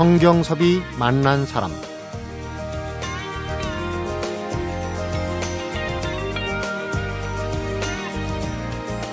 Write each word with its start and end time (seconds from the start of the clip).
성경섭이 0.00 0.80
만난 0.98 1.44
사람 1.44 1.70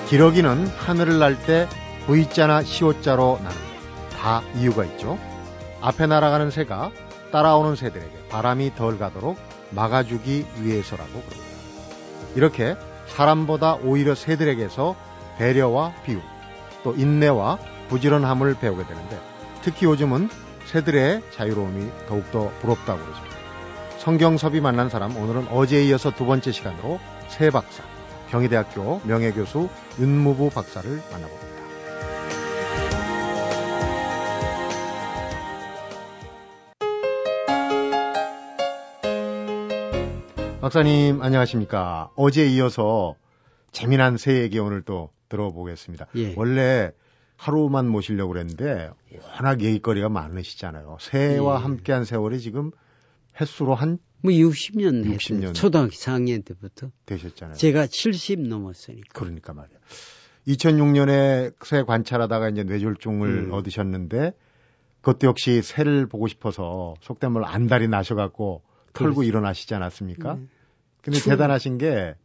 기러기는 0.08 0.66
하늘을 0.66 1.18
날 1.18 1.36
때 1.44 1.68
V자나 2.06 2.62
C오자로 2.62 3.38
나는 3.42 3.56
다 4.18 4.40
이유가 4.56 4.86
있죠. 4.86 5.18
앞에 5.82 6.06
날아가는 6.06 6.50
새가 6.50 6.90
따라오는 7.32 7.76
새들에게 7.76 8.28
바람이 8.30 8.74
덜 8.74 8.98
가도록 8.98 9.36
막아주기 9.72 10.46
위해서라고 10.62 11.10
그럽니다. 11.10 11.52
이렇게 12.34 12.76
사람보다 13.08 13.74
오히려 13.82 14.14
새들에게서 14.14 14.96
배려와 15.36 15.92
비움, 16.06 16.22
또 16.82 16.94
인내와 16.94 17.58
부지런함을 17.90 18.54
배우게 18.54 18.86
되는데 18.86 19.20
특히 19.60 19.84
요즘은 19.84 20.47
새들의 20.68 21.22
자유로움이 21.30 21.90
더욱더 22.06 22.50
부럽다고 22.60 23.02
그러십니다. 23.02 23.36
성경섭이 23.96 24.60
만난 24.60 24.90
사람 24.90 25.16
오늘은 25.16 25.48
어제에 25.48 25.84
이어서 25.84 26.10
두 26.14 26.26
번째 26.26 26.52
시간으로 26.52 27.00
새 27.28 27.48
박사, 27.48 27.82
경희대학교 28.28 29.00
명예교수 29.04 29.70
윤무부 29.98 30.50
박사를 30.50 30.90
만나봅니다. 31.10 31.48
박사님 40.60 41.22
안녕하십니까? 41.22 42.10
어제 42.14 42.46
이어서 42.46 43.14
재미난 43.72 44.18
새 44.18 44.42
얘기 44.42 44.58
오늘 44.58 44.82
또 44.82 45.08
들어보겠습니다. 45.30 46.08
예. 46.16 46.34
원래 46.36 46.92
하루만 47.38 47.88
모시려고 47.88 48.32
그랬는데 48.32 48.90
워낙 49.36 49.62
얘기거리가 49.62 50.08
많으시잖아요. 50.10 50.98
새와 51.00 51.56
예. 51.56 51.62
함께한 51.62 52.04
세월이 52.04 52.40
지금 52.40 52.72
횟수로 53.40 53.74
한 53.74 53.98
뭐 54.20 54.32
60년 54.32 55.04
60 55.04 55.34
년. 55.34 55.42
했어요. 55.42 55.52
초등학교 55.52 55.92
4학년 55.92 56.44
때부터. 56.44 56.90
되셨잖아요. 57.06 57.54
제가 57.56 57.86
70 57.86 58.40
넘었으니까. 58.48 59.06
그러니까 59.12 59.52
말이야. 59.52 59.78
2006년에 60.48 61.54
새 61.64 61.84
관찰하다가 61.84 62.48
이제 62.48 62.64
뇌졸중을 62.64 63.28
음. 63.28 63.52
얻으셨는데 63.52 64.32
그것도 65.02 65.28
역시 65.28 65.62
새를 65.62 66.06
보고 66.06 66.26
싶어서 66.26 66.94
속된 67.00 67.30
말로 67.30 67.46
안달이 67.46 67.86
나셔갖고 67.86 68.62
털고 68.92 69.14
그렇죠. 69.16 69.22
일어나시지 69.28 69.72
않았습니까? 69.76 70.34
음. 70.34 70.48
근데 71.02 71.18
추- 71.20 71.28
대단하신 71.30 71.78
게 71.78 72.16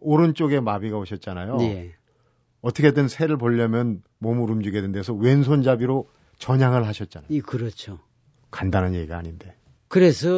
오른쪽에 0.00 0.60
마비가 0.60 0.98
오셨잖아요. 0.98 1.56
예. 1.62 1.94
어떻게든 2.62 3.08
새를 3.08 3.36
보려면 3.36 4.02
몸을 4.18 4.50
움직여야 4.50 4.82
된대서 4.82 5.12
왼손잡이로 5.14 6.08
전향을 6.38 6.86
하셨잖아요. 6.86 7.28
이 7.28 7.40
그렇죠. 7.40 7.98
간단한 8.50 8.94
얘기가 8.94 9.18
아닌데. 9.18 9.54
그래서 9.88 10.30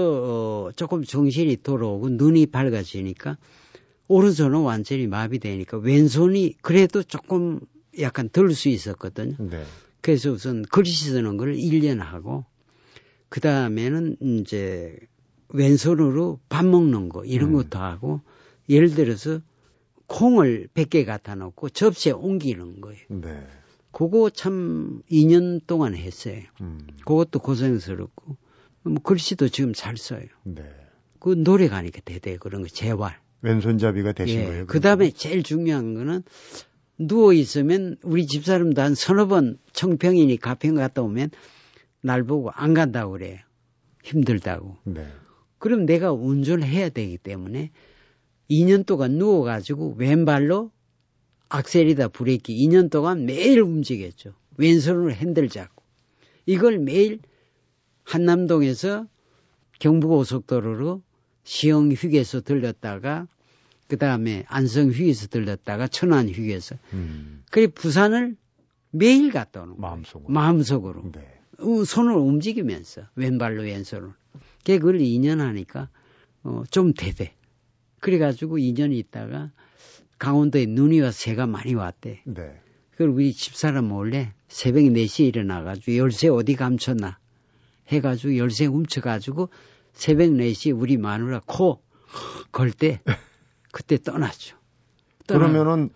어, 0.67 0.72
조금 0.75 1.05
정신이 1.05 1.58
돌아오고 1.62 2.08
눈이 2.08 2.47
밝아지니까 2.47 3.39
오른손은 4.08 4.61
완전히 4.61 5.06
마비되니까 5.06 5.78
왼손이 5.78 6.56
그래도 6.61 7.02
조금 7.02 7.61
약간 8.00 8.28
들수 8.28 8.69
있었거든요. 8.69 9.36
네. 9.39 9.62
그래서 10.00 10.33
우선 10.33 10.62
글씨 10.62 11.11
쓰는 11.11 11.36
걸 11.36 11.55
1년 11.55 11.98
하고 11.98 12.45
그 13.28 13.41
다음에는 13.41 14.17
이제 14.20 14.97
왼손으로 15.48 16.41
밥 16.48 16.67
먹는 16.67 17.08
거 17.08 17.25
이런 17.25 17.50
음. 17.50 17.55
것도 17.55 17.78
하고 17.78 18.20
예를 18.69 18.95
들어서 18.95 19.41
콩을 20.06 20.69
100개 20.74 21.05
갖다 21.05 21.34
놓고 21.34 21.70
접시에 21.70 22.12
옮기는 22.12 22.80
거예요. 22.80 23.01
네. 23.08 23.46
그거 23.90 24.29
참 24.29 25.02
2년 25.11 25.61
동안 25.67 25.95
했어요. 25.95 26.42
음. 26.61 26.86
그것도 27.05 27.39
고생스럽고 27.39 28.36
뭐 28.83 29.02
글씨도 29.02 29.48
지금 29.48 29.73
잘 29.73 29.96
써요. 29.96 30.27
네. 30.42 30.62
그 31.20 31.30
노래 31.42 31.68
가니까 31.68 32.01
대대 32.05 32.36
그런 32.36 32.62
거 32.62 32.68
재활. 32.68 33.18
왼손잡이가 33.42 34.12
되신 34.12 34.40
예. 34.40 34.45
거예요. 34.46 34.67
그 34.67 34.80
다음에 34.80 35.11
제일 35.11 35.42
중요한 35.42 35.95
거는 35.95 36.23
누워 36.98 37.33
있으면 37.33 37.96
우리 38.02 38.27
집 38.27 38.45
사람도 38.45 38.80
한 38.80 38.95
서너 38.95 39.27
번 39.27 39.58
청평이니 39.73 40.36
가평 40.39 40.74
갔다 40.74 41.02
오면 41.02 41.30
날 42.02 42.24
보고 42.24 42.50
안 42.50 42.74
간다고 42.74 43.12
그래요. 43.12 43.39
힘들다고. 44.02 44.77
네. 44.84 45.06
그럼 45.58 45.86
내가 45.86 46.12
운전을 46.12 46.67
해야 46.67 46.89
되기 46.89 47.17
때문에 47.17 47.70
2년 48.50 48.86
동안 48.86 49.12
누워가지고 49.12 49.94
왼발로 49.96 50.70
악셀이다 51.48 52.08
브레이크 52.08 52.52
2년 52.52 52.90
동안 52.90 53.27
매일 53.27 53.60
움직였죠. 53.60 54.34
왼손으로 54.56 55.12
핸들 55.12 55.48
잡고. 55.48 55.82
이걸 56.46 56.78
매일 56.78 57.20
한남동에서 58.05 59.06
경부고속도로로 59.78 61.02
시흥 61.44 61.92
휴게소 61.92 62.42
들렸다가 62.42 63.27
그 63.86 63.98
다음에 63.98 64.44
안성 64.48 64.90
휴게소 64.90 65.28
들렸다가 65.28 65.88
천안 65.88 66.28
휴게소. 66.28 66.76
음. 66.92 67.42
그래 67.50 67.66
부산을 67.66 68.36
매일 68.90 69.30
갔다 69.30 69.62
오는 69.62 69.76
거예요. 69.76 69.90
마음속으로. 69.90 70.32
마음속으로. 70.32 71.12
네. 71.12 71.20
어, 71.58 71.84
손을 71.84 72.14
움직이면서 72.14 73.02
왼발로 73.16 73.62
왼손을. 73.62 74.11
걔 74.64 74.78
그걸 74.78 74.98
2년 74.98 75.38
하니까 75.38 75.88
어, 76.42 76.62
좀 76.70 76.94
대대. 76.94 77.34
그래가지고 78.05 78.59
2년 78.59 78.92
있다가 78.92 79.51
강원도에 80.19 80.67
눈이 80.67 81.01
와서 81.01 81.13
새가 81.19 81.47
많이 81.47 81.73
왔대. 81.75 82.20
네. 82.27 82.61
그걸 82.91 83.09
우리 83.09 83.33
집사람 83.33 83.87
몰래 83.87 84.35
새벽 84.47 84.81
4시에 84.83 85.27
일어나가지고 85.29 85.97
열쇠 85.97 86.29
어디 86.29 86.55
감췄나 86.55 87.19
해가지고 87.89 88.37
열쇠 88.37 88.67
훔쳐가지고 88.67 89.48
새벽 89.95 90.31
4시에 90.31 90.79
우리 90.79 90.98
마누라 90.98 91.41
코 91.47 91.81
걸 92.53 92.70
때 92.73 93.01
그때 93.73 93.97
떠났죠. 93.97 94.57
떠나- 95.27 95.39
그러면은 95.48 95.89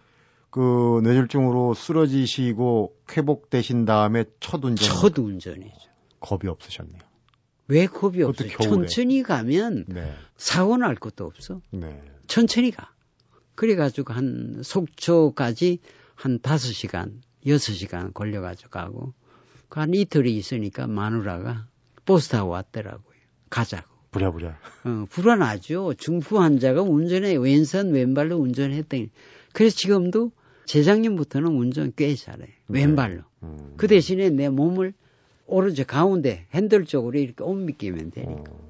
그 0.50 1.00
뇌졸중으로 1.04 1.74
쓰러지시고 1.74 2.94
회복되신 3.12 3.84
다음에 3.84 4.24
첫 4.40 4.64
운전 4.64 4.88
첫 4.88 5.18
운전이죠. 5.18 5.90
겁이 6.20 6.48
없으셨네요. 6.48 7.02
왜 7.68 7.86
겁이? 7.86 8.18
겨울에. 8.18 8.48
천천히 8.48 9.22
가면 9.22 9.84
네. 9.88 10.14
사고 10.36 10.76
날 10.76 10.94
것도 10.94 11.24
없어. 11.26 11.60
네. 11.70 12.02
천천히 12.26 12.70
가. 12.70 12.92
그래가지고 13.54 14.12
한 14.12 14.60
속초까지 14.62 15.78
한 16.14 16.40
다섯 16.40 16.72
시간, 16.72 17.20
여섯 17.46 17.72
시간 17.72 18.12
걸려가지고 18.12 18.70
가고, 18.70 19.12
그한 19.68 19.94
이틀이 19.94 20.34
있으니까 20.36 20.86
마누라가 20.86 21.66
버스 22.04 22.30
타고 22.30 22.50
왔더라고요. 22.50 23.16
가자고. 23.50 23.86
부랴부랴. 24.10 24.58
어, 24.84 25.04
불안하죠. 25.10 25.94
중풍 25.98 26.40
환자가 26.40 26.82
운전해, 26.82 27.36
왼손, 27.36 27.92
왼발로 27.92 28.38
운전했더니. 28.38 29.10
그래서 29.52 29.76
지금도 29.76 30.32
재작년부터는 30.64 31.48
운전 31.48 31.92
꽤 31.94 32.14
잘해. 32.14 32.46
왼발로. 32.68 33.22
음. 33.42 33.74
그 33.76 33.86
대신에 33.86 34.30
내 34.30 34.48
몸을 34.48 34.94
오른쪽 35.48 35.86
가운데 35.88 36.46
핸들 36.54 36.84
쪽으로 36.84 37.18
이렇게 37.18 37.42
옮기면 37.42 38.10
되니까. 38.12 38.44
어. 38.50 38.68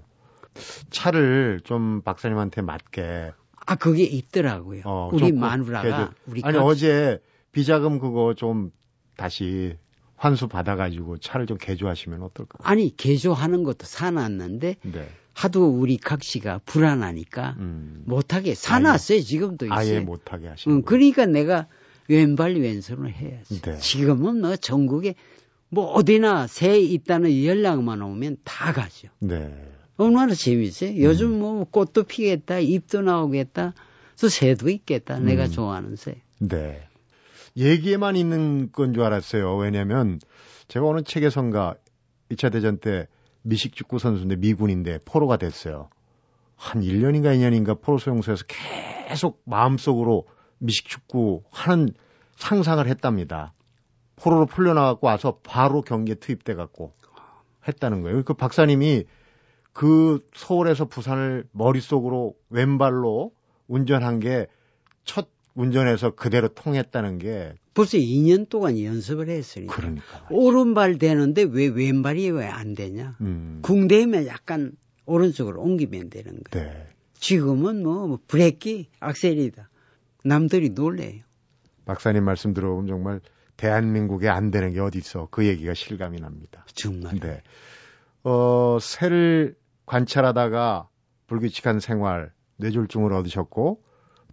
차를 0.90 1.60
좀 1.64 2.00
박사님한테 2.02 2.62
맞게 2.62 3.32
아, 3.66 3.74
그게 3.74 4.04
있더라고요. 4.04 4.82
어, 4.86 5.10
우리 5.12 5.28
좀 5.28 5.40
마누라가. 5.40 6.12
우리 6.26 6.40
아니 6.42 6.56
각- 6.56 6.64
어제 6.64 7.20
비자금 7.52 7.98
그거 7.98 8.34
좀 8.34 8.72
다시 9.16 9.76
환수 10.16 10.48
받아가지고 10.48 11.18
차를 11.18 11.46
좀 11.46 11.58
개조하시면 11.58 12.22
어떨까? 12.22 12.58
아니 12.62 12.96
개조하는 12.96 13.62
것도 13.64 13.84
사놨는데 13.84 14.76
네. 14.82 15.08
하도 15.34 15.68
우리 15.68 15.96
각 15.98 16.22
씨가 16.24 16.60
불안하니까 16.64 17.56
음. 17.58 18.02
못하게 18.06 18.54
사놨어요 18.54 19.20
지금도 19.20 19.66
있어요. 19.66 19.78
아예 19.78 20.00
못하게 20.00 20.48
하시는 20.48 20.76
응, 20.76 20.82
거예요. 20.82 20.84
그러니까 20.86 21.26
내가 21.26 21.66
왼발 22.08 22.54
왼손을 22.56 23.12
해야지. 23.12 23.60
네. 23.60 23.76
지금은 23.78 24.40
뭐 24.40 24.56
전국에 24.56 25.14
뭐 25.70 25.86
어디나 25.92 26.46
새 26.46 26.78
있다는 26.78 27.44
연락만 27.44 28.00
오면 28.02 28.38
다 28.44 28.72
가죠. 28.72 29.08
네. 29.18 29.54
얼마나 29.96 30.34
재밌어요. 30.34 30.90
음. 30.90 30.98
요즘 31.02 31.38
뭐 31.38 31.64
꽃도 31.64 32.04
피겠다, 32.04 32.58
잎도 32.60 33.02
나오겠다, 33.02 33.74
또 34.20 34.28
새도 34.28 34.68
있겠다. 34.70 35.18
내가 35.18 35.44
음. 35.44 35.50
좋아하는 35.50 35.96
새. 35.96 36.22
네. 36.38 36.86
얘기에만 37.56 38.16
있는 38.16 38.70
건 38.72 38.94
줄 38.94 39.02
알았어요. 39.02 39.56
왜냐면 39.56 40.20
제가 40.68 40.86
어느 40.86 41.02
책에선가 41.02 41.74
2차 42.30 42.52
대전 42.52 42.78
때 42.78 43.08
미식 43.42 43.74
축구 43.74 43.98
선수인데 43.98 44.36
미군인데 44.36 45.00
포로가 45.04 45.36
됐어요. 45.36 45.88
한 46.56 46.82
1년인가 46.82 47.36
2년인가 47.36 47.80
포로 47.80 47.98
수용소에서 47.98 48.44
계속 49.08 49.40
마음속으로 49.44 50.26
미식 50.58 50.88
축구 50.88 51.42
하는 51.50 51.92
상상을 52.36 52.86
했답니다. 52.86 53.52
포로로 54.20 54.46
풀려나갖고 54.46 55.06
와서 55.06 55.38
바로 55.42 55.82
경기에 55.82 56.16
투입돼 56.16 56.54
갖고 56.54 56.92
했다는 57.66 58.02
거예요. 58.02 58.22
그 58.24 58.34
박사님이 58.34 59.04
그 59.72 60.26
서울에서 60.34 60.86
부산을 60.86 61.44
머릿속으로 61.52 62.34
왼발로 62.50 63.32
운전한 63.68 64.20
게 64.20 64.46
첫 65.08 65.26
운전해서 65.54 66.14
그대로 66.14 66.48
통했다는 66.48 67.18
게 67.18 67.54
벌써 67.74 67.96
2년 67.96 68.48
동안 68.48 68.80
연습을 68.80 69.28
했으니까. 69.28 69.74
그러니까. 69.74 70.04
오른발 70.30 70.98
되는데 70.98 71.42
왜 71.42 71.66
왼발이 71.66 72.30
왜 72.30 72.46
안 72.46 72.74
되냐? 72.74 73.16
음. 73.22 73.60
궁대면 73.62 74.26
약간 74.26 74.72
오른쪽으로 75.06 75.60
옮기면 75.62 76.10
되는 76.10 76.38
거예요. 76.50 76.68
네. 76.70 76.86
지금은 77.14 77.82
뭐, 77.82 78.06
뭐 78.06 78.18
브레이크, 78.28 78.84
악셀이다. 79.00 79.70
남들이 80.24 80.70
놀래요. 80.70 81.22
박사님 81.86 82.22
말씀 82.22 82.52
들어보면 82.52 82.86
정말 82.86 83.20
대한민국에 83.58 84.28
안 84.28 84.50
되는 84.50 84.72
게 84.72 84.80
어디 84.80 84.98
있어. 84.98 85.28
그 85.30 85.46
얘기가 85.46 85.74
실감이 85.74 86.20
납니다. 86.20 86.64
정말. 86.74 87.18
네. 87.18 87.42
어, 88.24 88.78
새를 88.80 89.56
관찰하다가 89.84 90.88
불규칙한 91.26 91.80
생활, 91.80 92.32
뇌졸중을 92.56 93.12
얻으셨고 93.12 93.82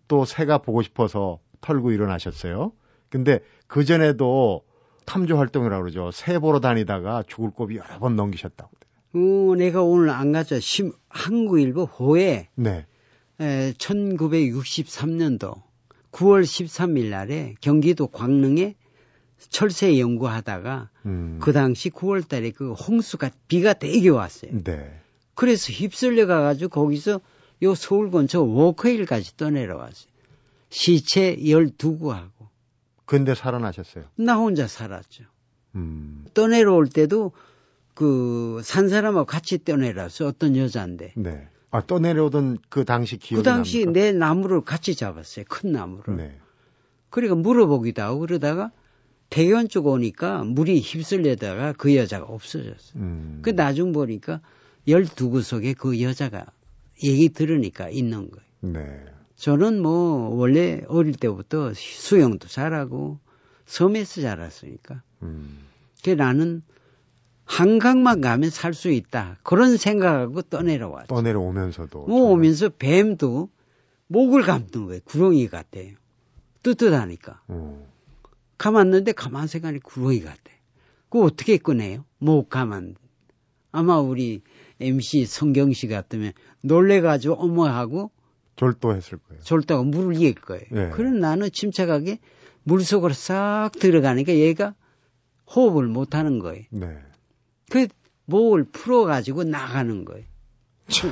또 0.08 0.26
새가 0.26 0.60
보고 0.60 0.82
싶어서 0.84 1.40
털고 1.62 1.92
일어나셨어요. 1.92 2.72
근데 3.10 3.40
그 3.68 3.84
전에도 3.84 4.64
탐조 5.06 5.38
활동이라고 5.38 5.84
그러죠. 5.84 6.12
새 6.12 6.40
보러 6.40 6.60
다니다가 6.60 7.24
죽을 7.28 7.50
고비 7.50 7.78
여러 7.78 8.00
번 8.00 8.16
넘기셨다고. 8.16 8.72
어, 9.16 9.56
내가 9.56 9.82
오늘 9.82 10.10
안. 10.10 10.34
심, 10.60 10.92
한국일보 11.10 11.86
호에 11.86 12.50
네. 12.56 12.86
에, 13.40 13.74
1963년도 13.74 15.64
9월 16.12 16.44
13일 16.44 17.10
날에 17.10 17.56
경기도 17.62 18.08
광릉에 18.08 18.76
철새 19.50 20.00
연구하다가 20.00 20.90
음. 21.06 21.38
그 21.42 21.54
당시 21.54 21.90
9월 21.90 22.28
달에 22.28 22.52
그 22.52 22.74
홍수가 22.74 23.32
비가 23.48 23.74
되게 23.74 24.10
왔어요. 24.10 24.52
네. 24.64 25.00
그래서 25.36 25.72
휩쓸려 25.72 26.26
가가지고 26.28 26.70
거기서 26.70 27.22
요 27.64 27.76
서울 27.76 28.12
근처 28.12 28.42
워커힐까지 28.42 29.38
떠내려왔어요. 29.38 30.10
시체 30.70 31.36
12구하고. 31.38 32.30
근데 33.06 33.36
살아나셨어요. 33.36 34.06
나 34.16 34.36
혼자 34.36 34.68
살았죠. 34.68 35.24
음. 35.76 36.26
떠내려올 36.34 36.88
때도 36.88 37.32
그 37.94 38.62
산 38.64 38.90
사람하고 38.90 39.26
같이 39.26 39.64
떠내려왔어. 39.64 40.28
어떤 40.28 40.56
여자인데. 40.58 41.14
네. 41.16 41.48
아, 41.72 41.82
떠내려오던 41.86 42.60
그 42.70 42.86
당시 42.86 43.18
기억이 43.18 43.40
그 43.40 43.44
당시 43.44 43.86
납니까? 43.86 43.92
내 43.92 44.12
나무를 44.12 44.62
같이 44.62 44.96
잡았어요. 44.96 45.46
큰 45.50 45.72
나무를. 45.72 46.16
네. 46.18 46.38
그러니까 47.10 47.36
물어보기도 47.36 48.02
하고 48.02 48.20
그러다가 48.20 48.72
대견 49.36 49.68
쪽 49.68 49.88
오니까 49.88 50.46
물이 50.46 50.80
휩쓸려다가 50.80 51.74
그 51.74 51.94
여자가 51.94 52.26
없어졌어요. 52.26 53.04
음. 53.04 53.40
그 53.42 53.54
나중 53.54 53.92
보니까 53.92 54.40
12구석에 54.88 55.76
그 55.78 56.02
여자가 56.02 56.46
얘기 57.04 57.28
들으니까 57.28 57.90
있는 57.90 58.32
거예요. 58.32 58.46
네. 58.62 59.06
저는 59.36 59.82
뭐 59.82 60.30
원래 60.30 60.84
어릴 60.88 61.16
때부터 61.16 61.74
수영도 61.74 62.48
잘하고 62.48 63.20
섬에서 63.66 64.22
자랐으니까. 64.22 65.02
음. 65.24 65.66
그 66.02 66.12
나는 66.12 66.62
한강만 67.44 68.22
가면 68.22 68.52
살 68.52 68.74
수 68.74 68.90
있다. 68.90 69.36
그런 69.44 69.76
생각하고 69.76 70.44
떠내려왔죠. 70.44 71.14
떠내려오면서도. 71.14 72.06
뭐 72.08 72.32
오면서 72.32 72.70
뱀도 72.70 73.50
목을 74.08 74.44
감는 74.44 74.86
거예요. 74.86 75.02
구렁이 75.04 75.50
같아요. 75.50 75.92
뜨뜻하니까. 76.64 77.42
어. 77.50 77.95
감았는데 78.58 79.14
가만 79.14 79.48
생각하니 79.48 79.80
구렁이 79.80 80.22
같아. 80.22 80.40
그거 81.10 81.26
어떻게 81.26 81.58
꺼내요? 81.58 82.06
목 82.18 82.50
감았는데. 82.50 83.00
아마 83.72 84.00
우리 84.00 84.42
MC 84.80 85.26
성경 85.26 85.74
씨 85.74 85.88
같으면 85.88 86.34
놀래가지고 86.62 87.36
어머 87.36 87.68
하고 87.68 88.12
졸도했을 88.56 89.18
거예요. 89.18 89.42
졸다가 89.44 89.84
물을 89.84 90.16
이길 90.16 90.36
거예요. 90.36 90.64
네. 90.72 90.90
그럼 90.92 91.20
나는 91.20 91.50
침착하게 91.52 92.20
물 92.64 92.84
속으로 92.84 93.14
싹 93.14 93.72
들어가니까 93.74 94.34
얘가 94.34 94.76
호흡을 95.54 95.88
못 95.88 96.16
하는 96.16 96.40
거예요. 96.40 96.64
네. 96.70 96.98
그 97.70 97.88
목을 98.26 98.64
풀어가지고 98.66 99.44
나가는 99.44 100.06
거예요. 100.06 100.26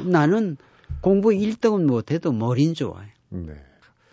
나는 0.05 0.57
공부 1.01 1.29
1등은 1.29 1.85
못해도 1.85 2.31
머리는 2.31 2.73
좋아요. 2.73 3.07
네. 3.29 3.53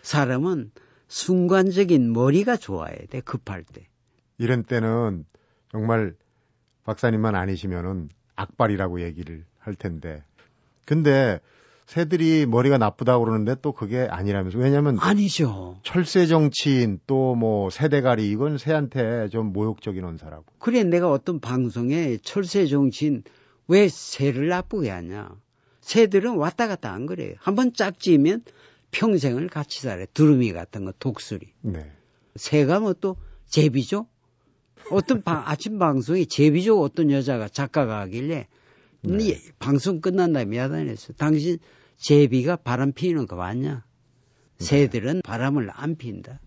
사람은 0.01 0.71
순간적인 1.11 2.13
머리가 2.13 2.55
좋아야 2.55 2.95
돼, 3.09 3.19
급할 3.19 3.65
때. 3.65 3.85
이런 4.37 4.63
때는 4.63 5.25
정말 5.69 6.15
박사님만 6.85 7.35
아니시면은 7.35 8.07
악발이라고 8.37 9.01
얘기를 9.01 9.43
할 9.59 9.75
텐데. 9.75 10.23
근데 10.85 11.41
새들이 11.85 12.45
머리가 12.45 12.77
나쁘다고 12.77 13.25
그러는데 13.25 13.55
또 13.61 13.73
그게 13.73 14.07
아니라면서. 14.09 14.57
왜냐면 14.57 14.97
아니죠. 15.01 15.81
철새 15.83 16.27
정치인 16.27 17.01
또뭐 17.07 17.69
세대가리 17.71 18.31
이건 18.31 18.57
새한테 18.57 19.27
좀 19.27 19.51
모욕적인 19.51 20.01
언사라고. 20.01 20.45
그래, 20.59 20.85
내가 20.85 21.11
어떤 21.11 21.41
방송에 21.41 22.19
철새 22.23 22.67
정치인 22.67 23.23
왜 23.67 23.89
새를 23.89 24.47
나쁘게 24.47 24.89
하냐. 24.89 25.35
새들은 25.81 26.37
왔다 26.37 26.69
갔다 26.69 26.93
안 26.93 27.05
그래요. 27.05 27.35
한번 27.39 27.73
짝지면 27.73 28.43
평생을 28.91 29.47
같이 29.49 29.81
살아요. 29.81 30.05
두루미 30.13 30.51
같은 30.53 30.85
거, 30.85 30.93
독수리. 30.99 31.53
네. 31.61 31.91
새가 32.35 32.79
뭐 32.81 32.93
또 32.93 33.15
제비죠? 33.47 34.07
어떤 34.91 35.21
방- 35.23 35.43
아침 35.47 35.79
방송에 35.79 36.25
제비죠 36.25 36.79
어떤 36.81 37.11
여자가 37.11 37.47
작가가 37.49 37.99
하길래 38.01 38.47
네. 39.01 39.17
네. 39.17 39.39
방송 39.59 40.01
끝난 40.01 40.33
다음에 40.33 40.57
야단했어. 40.57 41.13
당신 41.13 41.57
제비가 41.97 42.55
바람 42.57 42.91
피우는 42.91 43.27
거 43.27 43.35
맞냐? 43.35 43.83
네. 44.57 44.65
새들은 44.65 45.21
바람을 45.23 45.69
안 45.73 45.95
핀다. 45.95 46.39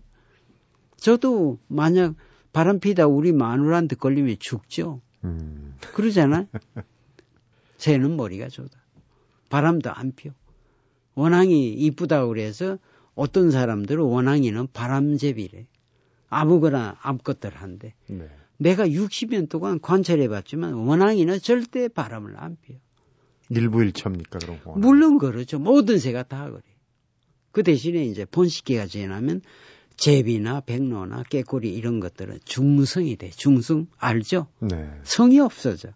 저도 0.97 1.59
만약 1.67 2.15
바람 2.53 2.79
피다 2.79 3.07
우리 3.07 3.31
마누라한테 3.33 3.95
걸리면 3.95 4.37
죽죠. 4.39 5.01
음. 5.23 5.75
그러잖아요. 5.93 6.47
새는 7.77 8.15
머리가 8.15 8.47
좋다. 8.47 8.79
바람도 9.49 9.91
안 9.91 10.13
피워. 10.13 10.33
원앙이 11.15 11.73
이쁘다고 11.73 12.29
그래서 12.29 12.77
어떤 13.15 13.51
사람들은 13.51 14.03
원앙이는 14.03 14.67
바람제비래. 14.73 15.65
아무거나 16.29 16.97
아무것들 17.01 17.55
한데. 17.55 17.93
네. 18.07 18.27
내가 18.57 18.87
60년 18.87 19.49
동안 19.49 19.79
관찰해 19.79 20.27
봤지만 20.27 20.73
원앙이는 20.73 21.39
절대 21.39 21.87
바람을 21.87 22.35
안 22.37 22.57
피워. 22.61 22.79
일부일처입니까 23.49 24.39
그런 24.39 24.61
거? 24.61 24.73
물론 24.73 25.17
그렇죠. 25.17 25.59
모든 25.59 25.97
새가 25.97 26.23
다 26.23 26.49
그래. 26.49 26.61
그 27.51 27.63
대신에 27.63 28.05
이제 28.05 28.25
번식기가 28.25 28.87
지나면 28.87 29.41
제비나 29.97 30.61
백로나 30.61 31.23
깨꼬리 31.23 31.73
이런 31.73 31.99
것들은 31.99 32.39
중성이 32.43 33.15
돼. 33.15 33.29
중성 33.29 33.87
알죠? 33.97 34.47
네. 34.59 34.89
성이 35.03 35.39
없어져. 35.39 35.89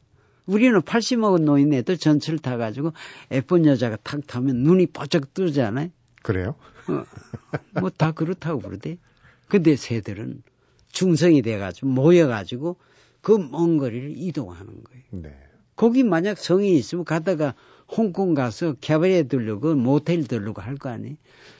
우리는 0.49 0.81
80 0.81 1.19
먹은 1.19 1.45
노인네들 1.45 1.97
전철 1.97 2.39
타가지고 2.39 2.93
예쁜 3.31 3.65
여자가 3.65 3.97
탁 4.03 4.25
타면 4.25 4.57
눈이 4.63 4.87
번쩍 4.87 5.33
뜨잖아요. 5.33 5.89
그래요? 6.23 6.55
뭐다 7.79 8.11
그렇다고 8.13 8.59
그러대. 8.61 8.97
근데 9.47 9.75
새들은 9.75 10.41
중성이 10.91 11.41
돼가지고 11.41 11.87
모여가지고 11.87 12.77
그 13.21 13.37
먼 13.37 13.77
거리를 13.77 14.13
이동하는 14.17 14.83
거예요. 14.83 15.03
네. 15.11 15.35
거기 15.75 16.03
만약 16.03 16.37
성이 16.37 16.75
있으면 16.77 17.05
가다가 17.05 17.53
홍콩 17.87 18.33
가서 18.33 18.73
캐바레 18.81 19.23
들르고 19.23 19.75
모텔 19.75 20.23
들르고 20.25 20.61
할 20.61 20.77
거 20.77 20.89
아니에요. 20.89 21.15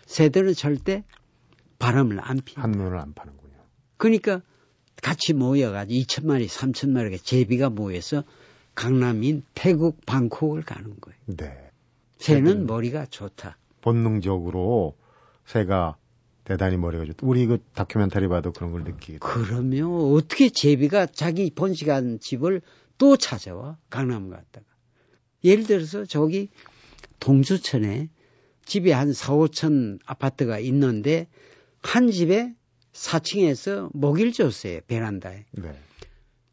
새들은 0.07 0.53
절대 0.55 1.03
바람을 1.77 2.19
안 2.21 2.39
피. 2.43 2.55
한눈을 2.59 2.97
안 2.97 3.13
파는군요. 3.13 3.53
그러니까 3.97 4.41
같이 5.01 5.33
모여가지고 5.33 6.01
2천 6.01 6.25
마리, 6.25 6.47
3천 6.47 6.89
마리가 6.89 7.17
제비가 7.23 7.69
모여서 7.69 8.23
강남인 8.79 9.43
태국 9.55 10.05
방콕을 10.05 10.61
가는 10.61 10.95
거예요. 11.01 11.19
네. 11.25 11.69
새는 12.17 12.65
머리가 12.65 13.07
좋다. 13.07 13.57
본능적으로 13.81 14.95
새가 15.45 15.97
대단히 16.45 16.77
머리가 16.77 17.03
좋다. 17.03 17.27
우리 17.27 17.45
그 17.45 17.57
다큐멘터리 17.73 18.29
봐도 18.29 18.53
그런 18.53 18.71
걸 18.71 18.85
느끼게. 18.85 19.17
돼요. 19.17 19.19
그러면 19.19 19.91
어떻게 20.15 20.47
제비가 20.47 21.07
자기 21.07 21.51
번식한 21.53 22.21
집을 22.21 22.61
또 22.97 23.17
찾아와 23.17 23.77
강남 23.89 24.29
갔다가 24.29 24.65
예를 25.43 25.65
들어서 25.65 26.05
저기 26.05 26.47
동주천에 27.19 28.07
집에 28.63 28.93
한 28.93 29.11
4, 29.11 29.33
5천 29.33 29.99
아파트가 30.05 30.57
있는데 30.59 31.27
한 31.81 32.11
집에 32.11 32.53
4층에서 32.93 33.89
먹이를 33.93 34.31
줬어요 34.31 34.79
베란다에 34.87 35.43
네. 35.51 35.75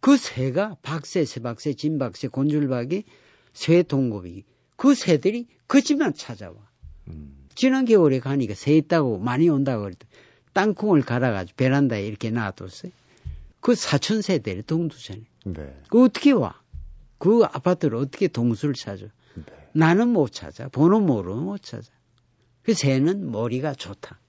그 0.06 0.16
새가 0.16 0.76
박새, 0.82 1.24
새박새, 1.24 1.74
진박새, 1.74 2.28
곤줄박이 2.28 3.02
새 3.52 3.82
동급이 3.82 4.44
그 4.76 4.94
새들이 4.94 5.48
그 5.66 5.82
집만 5.82 6.14
찾아와 6.14 6.54
음. 7.08 7.48
지난 7.56 7.86
겨울에 7.86 8.20
가니까 8.20 8.54
새 8.54 8.76
있다고 8.76 9.18
많이 9.18 9.48
온다고 9.48 9.82
그랬더니 9.82 10.08
땅콩을 10.52 11.02
갈아가지고 11.02 11.56
베란다에 11.56 12.06
이렇게 12.06 12.30
놔뒀어요. 12.30 12.92
그 13.60 13.74
사촌 13.74 14.22
세대를 14.22 14.62
동두천에. 14.62 15.22
네. 15.44 15.76
그 15.88 16.04
어떻게 16.04 16.30
와? 16.30 16.62
그 17.18 17.42
아파트를 17.42 17.98
어떻게 17.98 18.28
동수를 18.28 18.76
찾아? 18.76 19.06
네. 19.34 19.42
나는 19.72 20.10
못 20.10 20.30
찾아. 20.30 20.68
번호 20.68 21.00
모르면 21.00 21.46
못 21.46 21.60
찾아. 21.64 21.90
그 22.62 22.74
새는 22.74 23.32
머리가 23.32 23.74
좋다. 23.74 24.20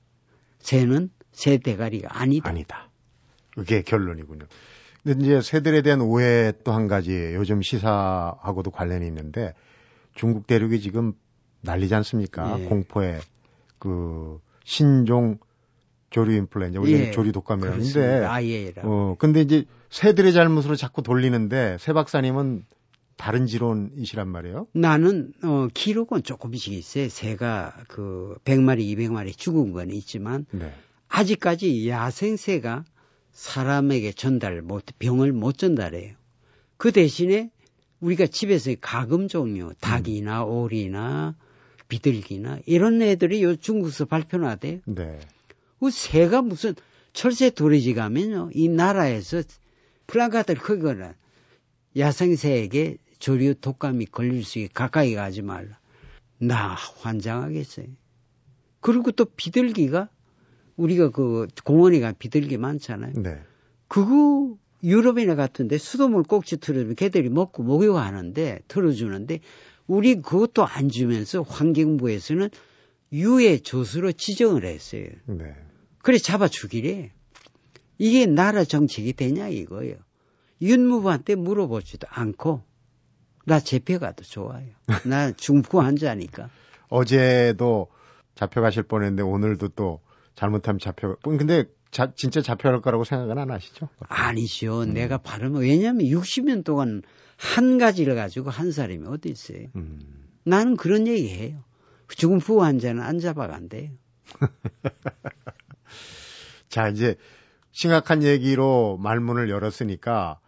새는 0.58 1.12
새 1.34 1.60
대가리가 1.60 2.20
아니다. 2.20 2.50
아니다. 2.50 2.90
그게 3.54 3.84
결론이군요. 3.84 4.48
근데 5.04 5.24
이제 5.24 5.42
새들에 5.42 5.82
대한 5.82 6.02
오해 6.02 6.52
또 6.64 6.72
한 6.74 6.88
가지 6.88 7.14
요즘 7.34 7.62
시사하고도 7.62 8.72
관련이 8.72 9.06
있는데 9.08 9.54
중국 10.16 10.48
대륙이 10.48 10.80
지금 10.82 11.14
난리지 11.62 11.94
않습니까? 11.96 12.60
예. 12.60 12.66
공포에 12.66 13.20
그 13.80 14.40
신종 14.64 15.38
조류 16.10 16.34
인플루엔자 16.36 16.80
우리 16.80 16.94
예, 16.94 17.12
조류 17.12 17.32
독감이라는데. 17.32 18.26
아예라. 18.26 18.82
어 18.86 19.16
근데 19.20 19.42
이제 19.42 19.66
새들의 19.90 20.34
잘못으로 20.34 20.76
자꾸 20.76 21.02
돌리는데 21.02 21.78
새 21.80 21.94
박사님은 21.94 22.64
다른 23.18 23.46
지론이시란 23.48 24.28
말이에요. 24.28 24.68
나는 24.74 25.34
어 25.44 25.68
기록은 25.74 26.24
조금씩 26.24 26.74
있어요. 26.74 27.10
새가 27.10 27.76
그 27.88 28.38
100마리, 28.46 28.80
200마리 28.96 29.36
죽은 29.36 29.72
건 29.74 29.90
있지만 29.92 30.46
네. 30.52 30.72
아직까지 31.10 31.90
야생새가 31.90 32.84
사람에게 33.38 34.14
전달 34.14 34.64
못 34.64 34.84
병을 34.98 35.32
못 35.32 35.60
전달해요. 35.60 36.16
그 36.76 36.92
대신에 36.92 37.52
우리가 38.00 38.26
집에서 38.26 38.74
가금 38.82 39.28
종류 39.28 39.74
닭이나 39.80 40.44
오리나 40.44 41.36
비둘기나 41.88 42.60
이런 42.66 43.00
애들이 43.04 43.44
요 43.44 43.56
중국에서 43.56 44.06
발표나대요. 44.06 44.80
네. 44.86 45.20
그 45.80 45.92
새가 45.92 46.42
무슨 46.42 46.74
철새 47.14 47.52
도리지 47.52 47.94
가면요 47.94 48.50
이 48.56 48.70
나라에서 48.70 49.44
플라카드를 50.08 50.60
크거나 50.60 51.14
야생새에게 51.96 52.98
조류 53.20 53.54
독감이 53.54 54.08
걸릴 54.08 54.44
수 54.46 54.58
있게 54.58 54.74
가까이 54.74 55.14
가지 55.14 55.44
말라. 55.44 55.78
나 56.40 56.74
환장하겠어요. 56.74 57.86
그리고 58.80 59.12
또 59.12 59.26
비둘기가 59.26 60.10
우리가 60.78 61.10
그 61.10 61.48
공원에 61.64 62.00
가 62.00 62.14
비둘기 62.14 62.58
많잖아요. 62.58 63.14
네. 63.16 63.42
그거 63.88 64.56
유럽이나 64.84 65.36
같은데 65.36 65.78
수돗물 65.78 66.24
꼭지 66.24 66.58
틀어주면 66.58 66.96
걔들이 66.96 67.30
먹고 67.30 67.64
목욕하는데 67.64 68.60
틀어주는데 68.68 69.40
우리 69.88 70.22
그것도 70.22 70.66
안 70.66 70.90
주면서 70.90 71.42
환경부에서는 71.42 72.50
유해 73.14 73.58
조수로 73.58 74.12
지정을 74.12 74.66
했어요. 74.66 75.08
네. 75.26 75.56
그래 76.04 76.18
잡아 76.18 76.48
죽이래. 76.48 77.12
이게 77.98 78.26
나라 78.26 78.64
정책이 78.64 79.14
되냐 79.14 79.48
이거예요. 79.48 79.96
윤무부한테 80.62 81.36
물어보지도 81.36 82.08
않고 82.10 82.62
나 83.46 83.60
재패가도 83.60 84.24
좋아요. 84.24 84.68
나 85.06 85.32
중부 85.32 85.82
환자니까. 85.82 86.50
어제도 86.90 87.88
잡혀가실 88.36 88.84
뻔했는데 88.84 89.24
오늘도 89.24 89.70
또 89.70 90.02
잘못하면 90.38 90.80
잡혀. 90.80 91.16
근데 91.24 91.66
자, 91.90 92.14
진짜 92.16 92.42
잡혀갈 92.42 92.82
거라고 92.82 93.04
생각은 93.04 93.40
안 93.40 93.50
하시죠? 93.50 93.90
아니죠. 94.08 94.86
내가 94.86 95.18
발음을 95.18 95.62
왜냐하면 95.62 96.06
60년 96.06 96.64
동안 96.64 97.02
한 97.38 97.80
가지를 97.80 98.16
가지고 98.16 98.52
한 98.52 98.72
사람이 98.72 99.08
어디 99.08 99.30
있어요. 99.30 99.68
음. 99.76 100.00
나는 100.44 100.78
그런 100.78 101.08
얘기해요. 101.08 101.64
죽은 102.08 102.40
부 102.40 102.64
환자는 102.64 103.02
안 103.02 103.20
잡아간대요. 103.20 103.90
자, 106.70 106.90
이제 106.90 107.16
심각한 107.72 108.22
얘기로 108.22 109.00
말문을 109.02 109.50
열었으니까 109.50 110.40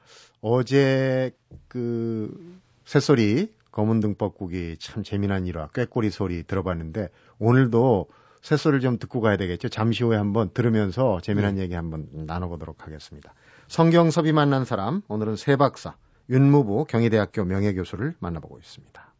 어제 0.42 1.32
그 1.68 2.60
새소리 2.86 3.52
검은 3.72 4.02
등뻐국이 4.02 4.78
참 4.80 5.04
재미난 5.04 5.48
일화 5.48 5.68
꾀꼬리 5.70 6.12
소리 6.12 6.44
들어봤는데 6.44 7.10
오늘도 7.40 8.08
새소리를 8.42 8.82
좀 8.82 8.98
듣고 8.98 9.22
가야 9.22 9.38
되겠죠. 9.38 9.70
잠시 9.70 10.04
후에 10.04 10.18
한번 10.18 10.50
들으면서 10.54 11.20
재미난 11.22 11.58
얘기 11.58 11.74
한번 11.76 12.08
나눠보도록 12.12 12.86
하겠습니다. 12.86 13.34
성경섭이 13.68 14.32
만난 14.32 14.66
사람 14.66 15.02
오늘은 15.08 15.36
새 15.36 15.56
박사 15.56 15.96
윤무부 16.30 16.86
경희대학교 16.86 17.44
명예교수를 17.44 18.16
만나보고 18.20 18.60
있습니다. 18.60 19.14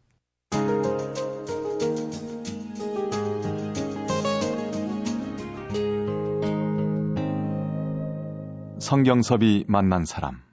성경섭이 8.80 9.66
만난 9.68 10.04
사람. 10.04 10.49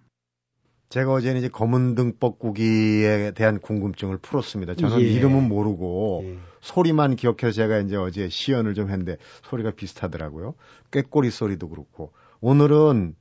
제가 0.90 1.12
어제는 1.12 1.40
이제 1.40 1.50
검은 1.50 1.96
등뻐꾸기에 1.96 3.32
대한 3.36 3.60
궁금증을 3.60 4.18
풀었습니다. 4.18 4.76
저는 4.76 5.02
예. 5.02 5.04
이름은 5.04 5.48
모르고 5.48 6.22
예. 6.24 6.38
소리만 6.62 7.16
기억해서 7.16 7.52
제가 7.52 7.80
이제 7.80 7.96
어제 7.98 8.30
시연을 8.30 8.74
좀 8.74 8.90
했는데 8.90 9.18
소리가 9.44 9.72
비슷하더라고요. 9.72 10.56
꾀꼬리 10.92 11.30
소리도 11.30 11.70
그렇고 11.70 12.14
오늘은 12.40 13.16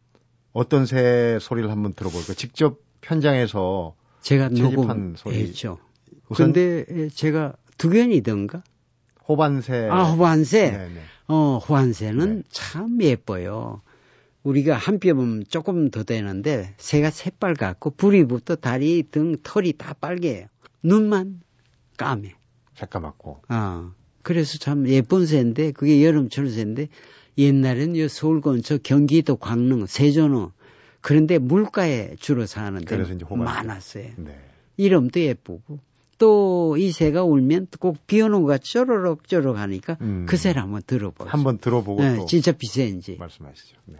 어떤 0.52 0.86
새 0.86 1.38
소리를 1.40 1.70
한번 1.70 1.92
들어볼까요? 1.92 2.34
직접 2.34 2.78
현장에서 3.02 3.94
제가 4.20 4.48
채집한 4.50 5.14
소리. 5.16 5.52
우선 6.28 6.52
근데 6.52 7.08
제가 7.08 7.54
두견이던가? 7.78 8.62
호반새. 9.28 9.88
아, 9.90 10.04
호반새. 10.04 10.70
네 10.70 10.88
네. 10.88 11.00
어, 11.28 11.58
호환새는 11.58 12.36
네. 12.36 12.42
참 12.50 13.02
예뻐요. 13.02 13.82
우리가 14.46 14.76
한 14.76 15.00
뼘은 15.00 15.42
조금 15.48 15.90
더 15.90 16.04
되는데 16.04 16.72
새가 16.78 17.10
새빨갛고 17.10 17.90
부리부터 17.90 18.54
다리 18.54 19.02
등 19.02 19.36
털이 19.42 19.72
다 19.72 19.92
빨개요. 20.00 20.46
눈만 20.84 21.40
까매. 21.96 22.32
새까맣고. 22.76 23.42
아, 23.48 23.92
그래서 24.22 24.58
참 24.58 24.86
예쁜 24.88 25.26
새인데 25.26 25.72
그게 25.72 26.04
여름철 26.04 26.48
새인데 26.50 26.88
옛날에는 27.36 27.96
요 27.98 28.06
서울 28.06 28.40
근처 28.40 28.78
경기도 28.78 29.34
광릉 29.36 29.86
세존호 29.86 30.52
그런데 31.00 31.38
물가에 31.38 32.14
주로 32.20 32.46
사는데. 32.46 32.96
많았어요. 33.28 34.10
네. 34.16 34.38
이름도 34.76 35.20
예쁘고 35.20 35.80
또 36.18 36.76
이 36.78 36.92
새가 36.92 37.24
울면 37.24 37.66
꼭 37.80 38.06
비오는 38.06 38.42
것 38.42 38.46
같이 38.48 38.72
쪼르륵 38.74 39.26
쪼르륵 39.28 39.56
하니까 39.58 39.96
음. 40.02 40.26
그 40.28 40.36
새를 40.36 40.62
한번 40.62 40.82
들어보세요. 40.86 41.30
한번 41.32 41.58
들어보고 41.58 42.02
네, 42.02 42.16
또 42.16 42.26
진짜 42.26 42.52
비새인지. 42.52 43.16
말씀하시죠. 43.18 43.76
네. 43.86 43.98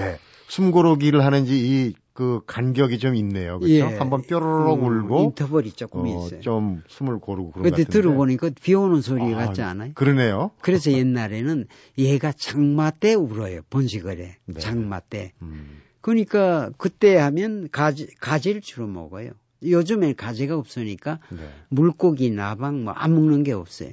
네. 0.00 0.18
숨고르기를 0.48 1.24
하는지 1.24 1.54
이 1.58 1.94
그 2.18 2.40
간격이 2.48 2.98
좀 2.98 3.14
있네요. 3.14 3.60
그렇죠? 3.60 3.74
예. 3.74 3.80
한번 3.96 4.22
뾰로록 4.22 4.82
음, 4.82 5.04
울고 5.04 5.22
인터벌이 5.26 5.70
조금 5.70 6.00
어, 6.00 6.26
있어요. 6.26 6.40
좀 6.40 6.82
숨을 6.88 7.20
고르고 7.20 7.52
그런 7.52 7.70
것 7.70 7.76
근데. 7.76 7.84
들어보니까 7.92 8.50
비 8.60 8.74
오는 8.74 9.00
소리 9.00 9.22
아, 9.34 9.36
같지 9.46 9.62
않아요? 9.62 9.92
그러네요. 9.94 10.50
그래서 10.60 10.90
옛날에는 10.90 11.66
얘가 11.96 12.32
장마 12.32 12.90
때 12.90 13.14
울어요. 13.14 13.60
번식을 13.70 14.18
해. 14.18 14.36
네. 14.46 14.58
장마 14.58 14.98
때. 14.98 15.30
음. 15.42 15.80
그러니까 16.00 16.70
그때 16.76 17.16
하면 17.18 17.68
가지, 17.70 18.08
가지를 18.18 18.62
주로 18.62 18.88
먹어요. 18.88 19.30
요즘엔 19.62 20.16
가지가 20.16 20.56
없으니까 20.56 21.20
네. 21.30 21.48
물고기, 21.68 22.32
나방 22.32 22.82
뭐 22.82 22.94
안 22.96 23.14
먹는 23.14 23.44
게 23.44 23.52
없어요. 23.52 23.90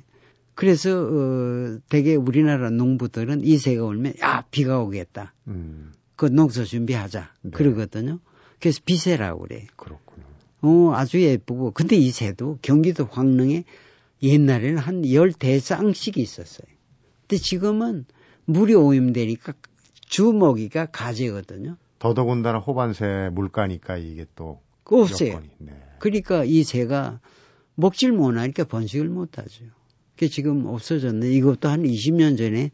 그래서 0.55 0.89
어, 1.03 1.77
되게 1.89 2.15
우리나라 2.15 2.69
농부들은 2.69 3.43
이 3.43 3.57
새가 3.57 3.83
울면 3.83 4.13
야 4.21 4.43
비가 4.51 4.79
오겠다. 4.81 5.33
음. 5.47 5.91
그 6.15 6.25
농사 6.27 6.63
준비하자 6.63 7.29
네. 7.41 7.51
그러거든요. 7.51 8.19
그래서 8.59 8.79
비새라고 8.85 9.41
그래. 9.41 9.67
그렇군요. 9.75 10.25
어 10.61 10.93
아주 10.95 11.21
예쁘고 11.21 11.71
근데 11.71 11.95
이 11.97 12.09
새도 12.09 12.59
경기도 12.61 13.05
황릉에 13.05 13.65
옛날에는 14.23 14.77
한 14.77 15.03
열 15.11 15.33
대쌍씩 15.33 16.17
있었어요. 16.17 16.67
근데 17.27 17.37
지금은 17.41 18.05
물이 18.45 18.73
오염되니까 18.75 19.53
주먹이가 20.07 20.87
가재거든요. 20.87 21.75
더더군다나 21.99 22.59
호반새 22.59 23.29
물가니까 23.33 23.97
이게 23.97 24.25
또그 24.35 25.01
없어요. 25.01 25.41
네. 25.57 25.73
그러니까 25.99 26.45
이 26.45 26.63
새가 26.63 27.19
먹질 27.75 28.13
못하니까 28.13 28.63
번식을 28.63 29.09
못하죠. 29.09 29.65
그 30.17 30.29
지금 30.29 30.65
없어졌는데 30.65 31.31
이것도 31.33 31.67
한 31.69 31.83
20년 31.83 32.37
전에 32.37 32.71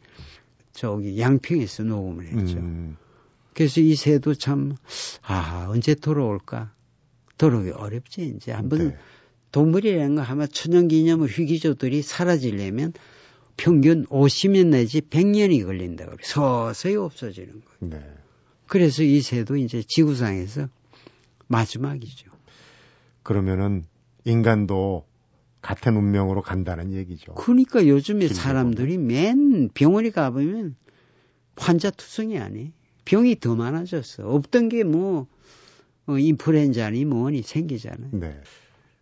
저기 0.73 1.19
양평에서 1.19 1.83
녹음을 1.83 2.27
했죠. 2.27 2.57
음. 2.57 2.97
그래서 3.53 3.81
이 3.81 3.95
새도 3.95 4.35
참, 4.35 4.75
아, 5.23 5.67
언제 5.69 5.93
돌아올까? 5.95 6.73
돌아오기 7.37 7.71
어렵지, 7.71 8.33
이제. 8.35 8.51
한번 8.51 8.89
네. 8.89 8.97
동물이라는 9.51 10.15
거 10.15 10.21
아마 10.21 10.47
천연기념물 10.47 11.29
희귀조들이 11.29 12.01
사라지려면 12.01 12.93
평균 13.57 14.05
50년 14.05 14.67
내지 14.67 15.01
100년이 15.01 15.65
걸린다 15.65 16.05
그래. 16.05 16.17
서서히 16.21 16.95
없어지는 16.95 17.61
거예요. 17.61 17.93
네. 17.93 18.13
그래서 18.67 19.03
이 19.03 19.21
새도 19.21 19.57
이제 19.57 19.83
지구상에서 19.85 20.69
마지막이죠. 21.47 22.31
그러면은 23.23 23.83
인간도 24.23 25.05
같은 25.61 25.95
운명으로 25.95 26.41
간다는 26.41 26.91
얘기죠. 26.93 27.33
그러니까 27.35 27.87
요즘에 27.87 28.27
사람들이 28.27 28.97
맨 28.97 29.69
병원에 29.73 30.09
가보면 30.09 30.75
환자 31.55 31.89
투성이 31.91 32.39
아니. 32.39 32.73
병이 33.05 33.39
더 33.39 33.55
많아졌어. 33.55 34.23
없던 34.27 34.69
게 34.69 34.83
뭐, 34.83 35.27
어, 36.07 36.17
인플루엔자니 36.17 37.05
뭐니 37.05 37.41
생기잖아요. 37.43 38.09
네. 38.13 38.39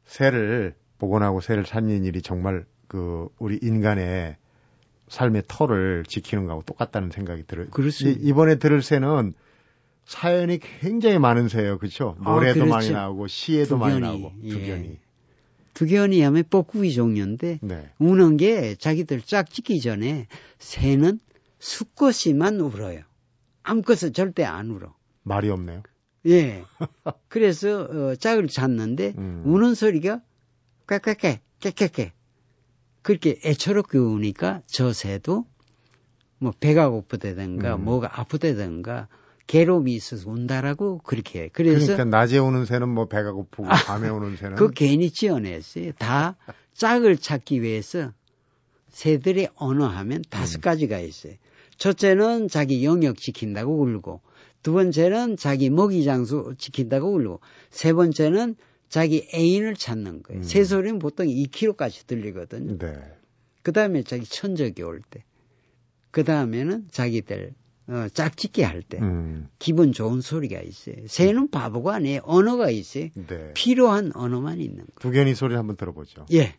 새를 0.06 0.74
복원하고 0.98 1.42
새를 1.42 1.66
살리는 1.66 2.04
일이 2.06 2.22
정말 2.22 2.66
그 2.88 3.28
우리 3.40 3.60
인간의 3.62 4.36
삶의 5.10 5.44
터를 5.48 6.04
지키는 6.08 6.46
거하고 6.46 6.64
똑같다는 6.64 7.12
생각이 7.12 7.44
들어요. 7.46 7.68
그렇습니다. 7.70 8.20
이- 8.20 8.24
이번에 8.28 8.56
들을 8.56 8.82
새는 8.82 9.34
사연이 10.06 10.60
굉장히 10.60 11.20
많은 11.20 11.48
새예요. 11.50 11.78
그렇죠? 11.78 12.16
아, 12.24 12.34
노래도 12.34 12.56
그렇죠. 12.62 12.70
많이 12.72 12.92
나오고 12.92 13.28
시에도 13.28 13.78
많이 13.78 13.96
두견이, 13.96 14.22
나오고 14.22 14.36
예. 14.44 14.50
두견이. 14.50 14.98
두견이 15.80 16.20
하면 16.24 16.44
뻐꾸기 16.50 16.94
종류인데 16.94 17.60
네. 17.62 17.90
우는 18.00 18.36
게 18.36 18.76
자기들 18.76 19.22
짝짓기 19.22 19.80
전에 19.80 20.28
새는 20.58 21.22
수컷이만 21.60 22.60
울어요. 22.60 23.04
암컷은 23.64 24.12
절대 24.12 24.44
안 24.44 24.72
울어. 24.72 24.94
말이 25.24 25.50
없네요. 25.50 25.84
예. 26.26 26.66
그래서 27.30 27.84
어, 27.84 28.16
짝을 28.16 28.50
찾는데 28.50 29.14
음. 29.18 29.44
우는 29.46 29.74
소리가 29.74 30.22
깨깨깨 30.90 31.40
깨깨깨 31.62 32.12
그렇게 33.02 33.40
애처롭게 33.46 34.00
우니까 34.00 34.62
저 34.66 34.92
새도 34.92 35.46
뭐 36.40 36.52
배가 36.60 36.90
고프다든가 36.90 37.76
음. 37.78 37.86
뭐가 37.86 38.20
아프다든가 38.20 39.08
괴로움이 39.50 39.96
있어서 39.96 40.30
운다라고 40.30 41.00
그렇게 41.00 41.42
해요. 41.42 41.50
그래서 41.54 41.88
그러니까 41.88 42.06
낮에 42.06 42.38
오는 42.38 42.66
새는 42.66 42.88
뭐 42.88 43.08
배가 43.08 43.32
고프고 43.32 43.68
밤에 43.68 44.08
오는 44.08 44.38
새는 44.38 44.56
그 44.56 44.70
괜히 44.70 45.10
지어냈어요. 45.10 45.94
다 45.94 46.38
짝을 46.76 47.18
찾기 47.18 47.64
위해서 47.64 48.14
새들의 48.90 49.50
언어하면 49.56 50.22
다섯 50.30 50.60
음. 50.60 50.62
가지가 50.62 51.00
있어요. 51.00 51.34
첫째는 51.78 52.48
자기 52.48 52.86
영역 52.86 53.18
지킨다고 53.18 53.82
울고, 53.82 54.22
두 54.62 54.74
번째는 54.74 55.36
자기 55.36 55.72
먹이 55.72 56.04
장소 56.04 56.54
지킨다고 56.56 57.12
울고, 57.12 57.40
세 57.72 57.94
번째는 57.94 58.56
자기 58.88 59.28
애인을 59.34 59.74
찾는 59.74 60.22
거예요. 60.22 60.42
음. 60.42 60.44
새 60.44 60.64
소리는 60.64 61.00
보통 61.00 61.26
2km까지 61.26 62.06
들리거든요. 62.06 62.78
네. 62.78 63.00
그 63.64 63.72
다음에 63.72 64.04
자기 64.04 64.26
천적이 64.26 64.84
올 64.84 65.02
때, 65.10 65.24
그 66.12 66.24
다음에는 66.24 66.90
자기들 66.92 67.56
어, 67.90 68.08
짝짓기 68.14 68.62
할 68.62 68.84
때 68.84 69.00
음. 69.00 69.50
기분 69.58 69.92
좋은 69.92 70.22
소리가 70.22 70.60
있어요. 70.62 70.96
새는 71.08 71.50
바보가 71.50 71.96
아니에요. 71.96 72.22
언어가 72.24 72.70
있어요. 72.70 73.10
네. 73.16 73.54
필요한 73.56 74.12
언어만 74.14 74.60
있는 74.60 74.86
거. 74.86 75.02
두견이 75.02 75.34
소리 75.36 75.56
한번 75.56 75.76
들어보죠. 75.76 76.26
예. 76.34 76.56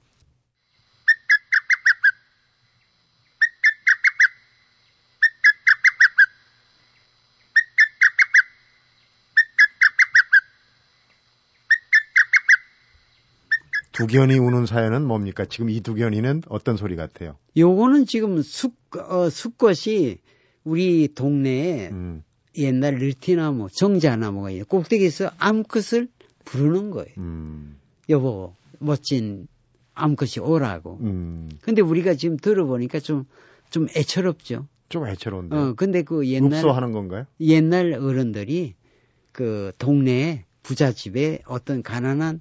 두견이 13.92 14.38
우는 14.38 14.66
사연은 14.66 15.04
뭡니까? 15.04 15.44
지금 15.44 15.68
이 15.68 15.80
두견이는 15.80 16.42
어떤 16.49 16.76
소리 16.76 16.96
같아요? 16.96 17.37
요거는 17.56 18.06
지금 18.06 18.40
숫, 18.42 18.72
어, 18.96 19.28
숫것이 19.28 20.20
우리 20.64 21.09
동네에 21.14 21.88
음. 21.90 22.23
옛날 22.57 22.95
르티나무, 22.95 23.69
정자나무가 23.71 24.50
있는 24.50 24.64
꼭대기에서 24.64 25.31
암컷을 25.38 26.09
부르는 26.45 26.90
거예요. 26.90 27.14
음. 27.19 27.76
여보, 28.09 28.55
멋진 28.79 29.46
암컷이 29.94 30.44
오라고. 30.44 30.99
음. 31.03 31.49
근데 31.61 31.83
우리가 31.83 32.14
지금 32.14 32.37
들어보니까 32.37 33.01
좀, 33.01 33.25
좀 33.70 33.87
애처롭죠. 33.96 34.66
좀 34.88 35.07
애처로운데. 35.07 35.57
어, 35.57 35.75
근데 35.77 36.03
그 36.03 36.27
옛날, 36.27 36.59
읍소하는 36.59 36.92
건가요? 36.92 37.27
옛날 37.40 37.94
어른들이 37.94 38.75
그 39.33 39.73
동네에 39.79 40.44
부잣집에 40.62 41.40
어떤 41.46 41.83
가난한 41.83 42.40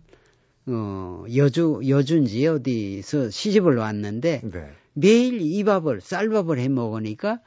어, 0.68 1.24
여주, 1.36 1.82
여주인지 1.88 2.46
어디서 2.48 3.30
시집을 3.30 3.78
왔는데 3.78 4.42
네. 4.44 4.72
매일 4.94 5.42
이 5.42 5.64
밥을, 5.64 6.02
쌀밥을 6.02 6.60
해 6.60 6.68
먹으니까 6.68 7.40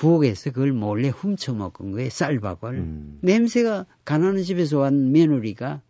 부엌에서 0.00 0.52
그걸 0.52 0.72
몰래 0.72 1.08
훔쳐 1.08 1.52
먹은 1.52 1.92
거예요, 1.92 2.08
쌀밥을. 2.08 2.72
음. 2.72 3.18
냄새가 3.20 3.84
가난한 4.06 4.42
집에서 4.44 4.80
온 4.80 5.12
며느리가. 5.12 5.82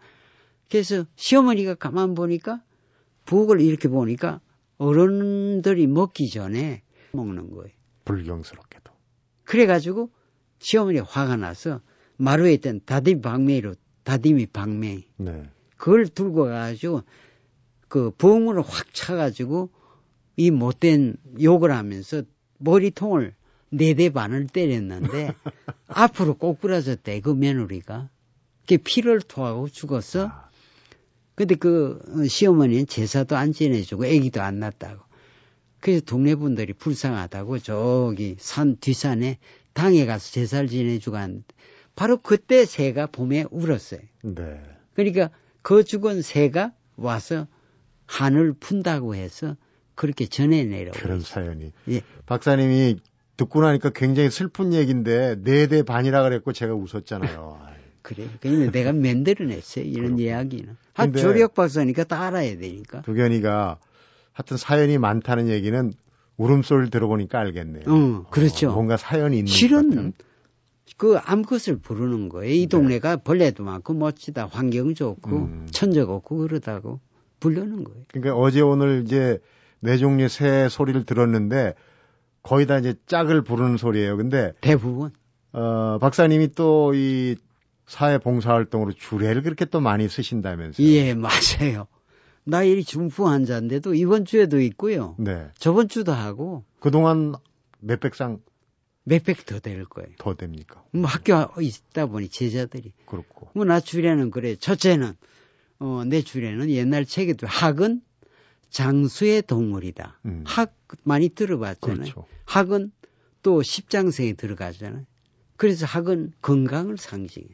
그래서 0.68 1.04
시어머니가 1.14 1.76
가만 1.76 2.16
보니까 2.16 2.60
부엌을 3.24 3.60
이렇게 3.60 3.88
보니까 3.88 4.40
어른들이 4.78 5.86
먹기 5.86 6.28
전에 6.28 6.82
먹는 7.12 7.50
거예요. 7.52 7.72
불경스럽게도. 8.04 8.92
그래가지고 9.44 10.10
시어머니가 10.58 11.04
화가 11.04 11.36
나서 11.36 11.80
마루에 12.16 12.54
있던 12.54 12.80
다디미 12.84 13.20
방매로 13.20 13.76
다디미 14.02 14.46
방매 14.46 15.04
네. 15.18 15.44
그걸 15.76 16.08
들고 16.08 16.46
가가지고 16.46 17.02
그 17.86 18.10
부엌문을 18.10 18.62
확 18.62 18.92
차가지고 18.92 19.70
이 20.36 20.50
못된 20.50 21.16
욕을 21.40 21.70
하면서 21.70 22.22
머리통을 22.58 23.34
네 23.70 23.94
대 23.94 24.10
반을 24.10 24.48
때렸는데 24.48 25.32
앞으로 25.88 26.34
꼬꾸라졌대 26.34 27.20
그 27.20 27.30
며느리가 27.30 28.08
그게 28.62 28.76
피를 28.76 29.20
토하고 29.20 29.68
죽었어. 29.68 30.28
아, 30.28 30.50
근데 31.34 31.54
그 31.54 32.00
시어머니는 32.28 32.86
제사도 32.86 33.36
안 33.36 33.52
지내주고 33.52 34.04
아기도 34.04 34.42
안 34.42 34.58
낳았다고. 34.58 35.02
그래서 35.80 36.04
동네 36.04 36.34
분들이 36.34 36.72
불쌍하다고 36.72 37.58
저기 37.60 38.36
산 38.38 38.76
뒷산에 38.76 39.38
당에 39.72 40.04
가서 40.04 40.30
제사를 40.30 40.68
지내주고 40.68 41.16
하는데 41.16 41.42
바로 41.96 42.18
그때 42.18 42.64
새가 42.66 43.06
봄에 43.06 43.46
울었어요. 43.50 44.00
네. 44.22 44.60
그러니까 44.94 45.30
그 45.62 45.84
죽은 45.84 46.22
새가 46.22 46.72
와서 46.96 47.46
한을 48.06 48.52
푼다고 48.52 49.14
해서 49.14 49.56
그렇게 49.94 50.26
전해내라고. 50.26 50.98
그런 50.98 51.20
했어요. 51.20 51.44
사연이. 51.44 51.72
예. 51.88 52.02
박사님이 52.26 52.98
듣고 53.44 53.60
나니까 53.62 53.90
굉장히 53.90 54.30
슬픈 54.30 54.72
얘기인데 54.72 55.36
네 55.42 55.66
대 55.66 55.82
반이라 55.82 56.22
그랬고 56.22 56.52
제가 56.52 56.74
웃었잖아요. 56.74 57.58
그래. 58.02 58.24
그러니까 58.40 58.72
내가 58.72 58.92
만들어냈어요. 58.92 59.84
이런. 59.84 60.18
이야기는. 60.18 60.76
한 60.94 61.06
근데- 61.12 61.20
조력 61.20 61.54
박사니까 61.54 62.04
다 62.04 62.22
알아야 62.26 62.56
되니까. 62.58 63.02
두견이가 63.02 63.78
하여튼 64.32 64.56
사연이 64.56 64.98
많다는 64.98 65.48
얘기는 65.48 65.92
울음소리를 66.36 66.90
들어보니까 66.90 67.38
알겠네요. 67.38 67.84
어, 67.86 68.26
그렇죠. 68.30 68.70
어, 68.70 68.74
뭔가 68.74 68.96
사연이 68.96 69.38
있는 69.38 69.50
것 69.50 69.54
실은. 69.56 70.12
그 70.96 71.16
암컷을 71.18 71.78
부르는 71.80 72.28
거예요. 72.28 72.52
이 72.52 72.60
네. 72.62 72.66
동네가 72.66 73.18
벌레도 73.18 73.62
많고 73.64 73.94
멋지다. 73.94 74.46
환경 74.46 74.94
좋고 74.94 75.30
음. 75.36 75.66
천적 75.70 76.10
없고 76.10 76.38
그러다고 76.38 77.00
부르는 77.38 77.84
거예요. 77.84 78.02
그러니까 78.12 78.34
어제 78.36 78.60
오늘 78.60 79.02
이제 79.04 79.38
네 79.80 79.96
종류의 79.98 80.28
새 80.28 80.68
소리를 80.68 81.04
들었는데 81.04 81.74
거의 82.42 82.66
다 82.66 82.78
이제 82.78 82.94
짝을 83.06 83.42
부르는 83.42 83.76
소리예요. 83.76 84.16
근데 84.16 84.52
대부분. 84.60 85.10
어, 85.52 85.98
박사님이 86.00 86.52
또 86.54 86.92
이 86.94 87.36
사회 87.86 88.18
봉사 88.18 88.52
활동으로 88.52 88.92
주례를 88.92 89.42
그렇게 89.42 89.64
또 89.64 89.80
많이 89.80 90.08
쓰신다면서요. 90.08 90.86
예, 90.86 91.12
맞아요. 91.14 91.88
나이 92.44 92.84
중풍 92.84 93.26
환자인데도 93.26 93.94
이번 93.94 94.24
주에도 94.24 94.60
있고요. 94.60 95.16
네. 95.18 95.48
저번 95.58 95.88
주도 95.88 96.12
하고 96.12 96.64
그동안 96.78 97.34
몇백 97.80 98.14
상더 98.14 98.40
몇백 99.04 99.44
더 99.44 99.58
될 99.58 99.84
거예요. 99.86 100.10
됩니까? 100.36 100.84
뭐 100.92 101.06
학교 101.06 101.34
있다 101.60 102.06
보니 102.06 102.28
제자들이. 102.28 102.92
그렇고. 103.06 103.48
뭐 103.54 103.64
나 103.64 103.80
주례는 103.80 104.30
그래. 104.30 104.54
첫째는 104.54 105.14
어, 105.80 106.02
내 106.06 106.22
주례는 106.22 106.70
옛날 106.70 107.04
책에도 107.04 107.46
학은 107.48 108.02
장수의 108.70 109.42
동물이다. 109.42 110.20
음. 110.26 110.44
학 110.46 110.74
많이 111.02 111.28
들어봤잖아요. 111.28 111.98
그렇죠. 111.98 112.26
학은 112.44 112.92
또 113.42 113.62
십장생에 113.62 114.34
들어가잖아요. 114.34 115.04
그래서 115.56 115.86
학은 115.86 116.32
건강을 116.40 116.96
상징해. 116.98 117.48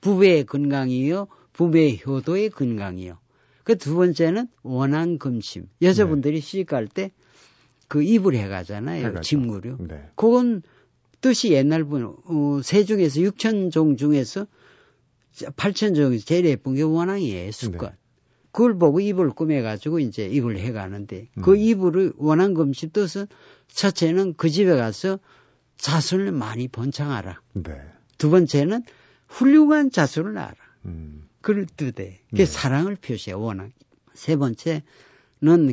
부배의 0.00 0.44
건강이요, 0.44 1.28
부배의 1.52 2.02
효도의 2.06 2.50
건강이요. 2.50 3.18
그 3.64 3.74
두 3.76 3.96
번째는 3.96 4.48
원앙금심. 4.62 5.68
여자분들이 5.82 6.40
시집갈 6.40 6.86
때 6.86 7.10
그 7.88 8.02
입을 8.02 8.34
해가잖아요. 8.34 9.20
짐구류. 9.20 9.76
네. 9.88 10.08
그건 10.16 10.62
뜻이 11.20 11.52
옛날 11.52 11.84
분, 11.84 12.04
어, 12.24 12.60
새 12.62 12.84
중에서 12.84 13.20
6천 13.20 13.70
종 13.70 13.96
중에서 13.96 14.46
8천 15.34 15.94
종에서 15.94 16.24
제일 16.24 16.46
예쁜 16.46 16.74
게 16.74 16.82
원앙이에요, 16.82 17.52
수컷. 17.52 17.90
네. 17.90 17.96
그걸 18.56 18.78
보고 18.78 19.00
입을 19.00 19.28
꾸며가지고 19.32 19.98
이제 19.98 20.24
입을 20.24 20.56
해가는데 20.56 21.28
그 21.42 21.50
음. 21.52 21.56
입을 21.58 22.14
원앙금식 22.16 22.90
뜻은 22.94 23.26
첫째는 23.68 24.32
그 24.38 24.48
집에 24.48 24.74
가서 24.74 25.18
자손을 25.76 26.32
많이 26.32 26.66
번창하라. 26.66 27.38
네. 27.52 27.72
두 28.16 28.30
번째는 28.30 28.82
훌륭한 29.28 29.90
자손을 29.90 30.32
낳아라. 30.32 30.56
음. 30.86 31.28
그럴 31.42 31.66
뜻에 31.66 32.20
그게 32.30 32.44
네. 32.44 32.46
사랑을 32.46 32.96
표시해 32.96 33.34
원앙. 33.34 33.72
세 34.14 34.36
번째 34.36 34.84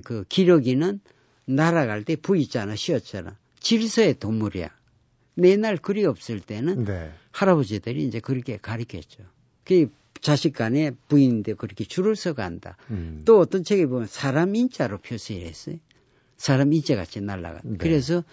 그 0.04 0.26
기러기는 0.28 1.00
날아갈 1.46 2.04
때 2.04 2.18
V자나 2.18 2.76
C였잖아. 2.76 3.38
질서의 3.62 4.20
동물이야. 4.20 4.68
맨날 5.36 5.78
글이 5.78 6.04
없을 6.04 6.42
때는 6.42 6.84
네. 6.84 7.14
할아버지들이 7.32 8.04
이제 8.04 8.20
그렇게 8.20 8.58
가르쳤죠. 8.58 9.24
그 9.64 9.90
자식 10.24 10.54
간에 10.54 10.92
부인인데 11.08 11.54
그렇게 11.54 11.84
줄을 11.84 12.16
서 12.16 12.34
간다. 12.34 12.78
음. 12.90 13.22
또 13.26 13.40
어떤 13.40 13.64
책에 13.64 13.86
보면 13.86 14.08
사람 14.08 14.56
인자로 14.56 15.00
표시를 15.00 15.46
했어요. 15.46 15.76
사람 16.38 16.74
인자 16.74 16.96
같이 16.96 17.22
날아가. 17.22 17.62
네. 17.64 17.78
그래서 17.78 18.24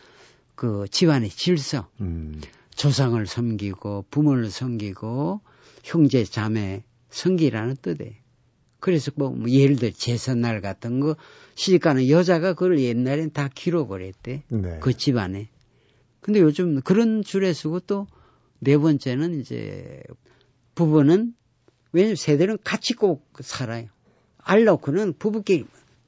그 0.55 0.87
집안의 0.91 1.29
질서, 1.31 1.91
음. 2.01 2.41
조상을 2.75 3.27
섬기고 3.27 4.07
부모를 4.11 4.51
섬기고 4.51 5.41
형제 5.85 6.25
자매 6.25 6.83
섬기라는 7.11 7.77
뜻이에요. 7.83 8.13
그래서 8.79 9.11
뭐, 9.17 9.31
뭐 9.31 9.51
예를 9.51 9.77
들어 9.77 9.91
제삿날 9.91 10.63
같은 10.63 11.01
거 11.01 11.17
시집가는 11.57 12.09
여자가 12.09 12.55
그걸 12.55 12.81
옛날엔 12.81 13.33
다 13.33 13.51
기록을 13.53 14.03
했대. 14.03 14.45
네. 14.49 14.79
그 14.81 14.97
집안에. 14.97 15.51
근데 16.21 16.41
요즘 16.41 16.81
그런 16.81 17.23
줄에 17.23 17.53
쓰고 17.53 17.81
또 17.81 18.07
네 18.61 18.77
번째는 18.77 19.41
이제 19.41 20.03
부부는 20.75 21.35
왜냐면 21.93 22.17
세대는 22.17 22.59
같이 22.65 22.95
꼭 22.95 23.27
살아요. 23.41 23.87
알 24.39 24.65
놓고는 24.65 25.15
부부끼리 25.19 25.67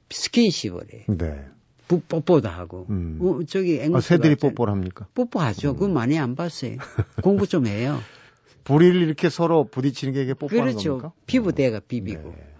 스킨십을 0.09 0.81
해. 0.93 1.05
네. 1.07 1.45
부, 1.87 1.99
뽀뽀도 2.01 2.47
하고. 2.47 2.87
음. 2.89 3.19
어, 3.21 3.43
저기 3.47 3.79
앵무새 3.79 3.97
아, 3.97 4.01
새들이. 4.01 4.35
뽀뽀를 4.35 4.71
합니까? 4.71 5.07
뽀뽀하죠. 5.13 5.73
그거 5.73 5.87
많이 5.87 6.17
안 6.17 6.35
봤어요. 6.35 6.77
공부 7.21 7.47
좀 7.47 7.67
해요. 7.67 7.99
불이를 8.63 9.01
이렇게 9.01 9.29
서로 9.29 9.65
부딪히는 9.65 10.13
게 10.13 10.23
이게 10.23 10.33
뽀뽀하는 10.33 10.71
그렇죠. 10.71 10.89
겁니까? 10.91 11.13
피부대가 11.25 11.81
비비고 11.81 12.29
네. 12.29 12.53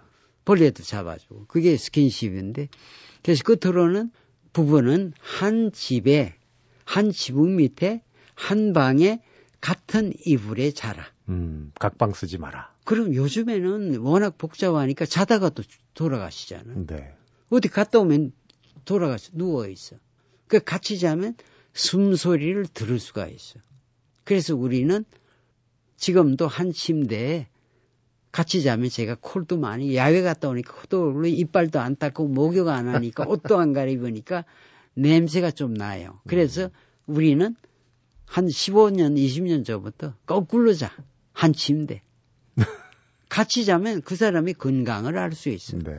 벌레도 0.44 0.82
잡아주고 0.82 1.46
그게 1.48 1.78
스킨십인데 1.78 2.68
그래서 3.22 3.42
끝으로는 3.44 4.10
부부는 4.52 5.14
한 5.18 5.72
집에 5.72 6.34
한 6.84 7.10
지붕 7.10 7.56
밑에 7.56 8.02
한 8.34 8.74
방에 8.74 9.22
같은 9.62 10.12
이불에 10.26 10.72
자라. 10.72 11.06
음, 11.28 11.72
각방 11.78 12.12
쓰지 12.12 12.38
마라. 12.38 12.72
그럼 12.84 13.14
요즘에는 13.14 13.98
워낙 13.98 14.36
복잡하니까 14.36 15.06
자다가 15.06 15.50
또 15.50 15.62
돌아가시잖아요. 15.94 16.86
네. 16.86 17.14
어디 17.50 17.68
갔다 17.68 18.00
오면 18.00 18.32
돌아가서 18.84 19.30
누워 19.32 19.66
있어. 19.68 19.96
그 20.46 20.60
같이 20.60 20.98
자면 20.98 21.34
숨소리를 21.72 22.66
들을 22.66 22.98
수가 22.98 23.26
있어. 23.28 23.58
그래서 24.24 24.54
우리는 24.54 25.04
지금도 25.96 26.46
한 26.46 26.72
침대에 26.72 27.48
같이 28.32 28.62
자면 28.62 28.90
제가 28.90 29.16
콜도 29.20 29.58
많이 29.58 29.94
야외 29.96 30.20
갔다 30.22 30.48
오니까 30.48 30.74
코도 30.74 31.24
이빨도 31.24 31.78
안 31.78 31.96
닦고 31.96 32.28
목욕 32.28 32.68
안 32.68 32.88
하니까 32.88 33.24
옷도 33.28 33.58
안 33.58 33.72
갈아입으니까 33.72 34.44
냄새가 34.94 35.52
좀 35.52 35.72
나요. 35.72 36.20
그래서 36.26 36.70
우리는 37.06 37.54
한 38.24 38.46
15년, 38.46 39.16
20년 39.16 39.64
전부터 39.64 40.14
거꾸로 40.26 40.74
자. 40.74 40.90
한 41.34 41.52
침대. 41.52 42.00
같이 43.28 43.64
자면 43.66 44.00
그 44.00 44.16
사람이 44.16 44.54
건강을 44.54 45.18
알 45.18 45.32
수 45.32 45.50
있어. 45.50 45.76
네. 45.78 45.92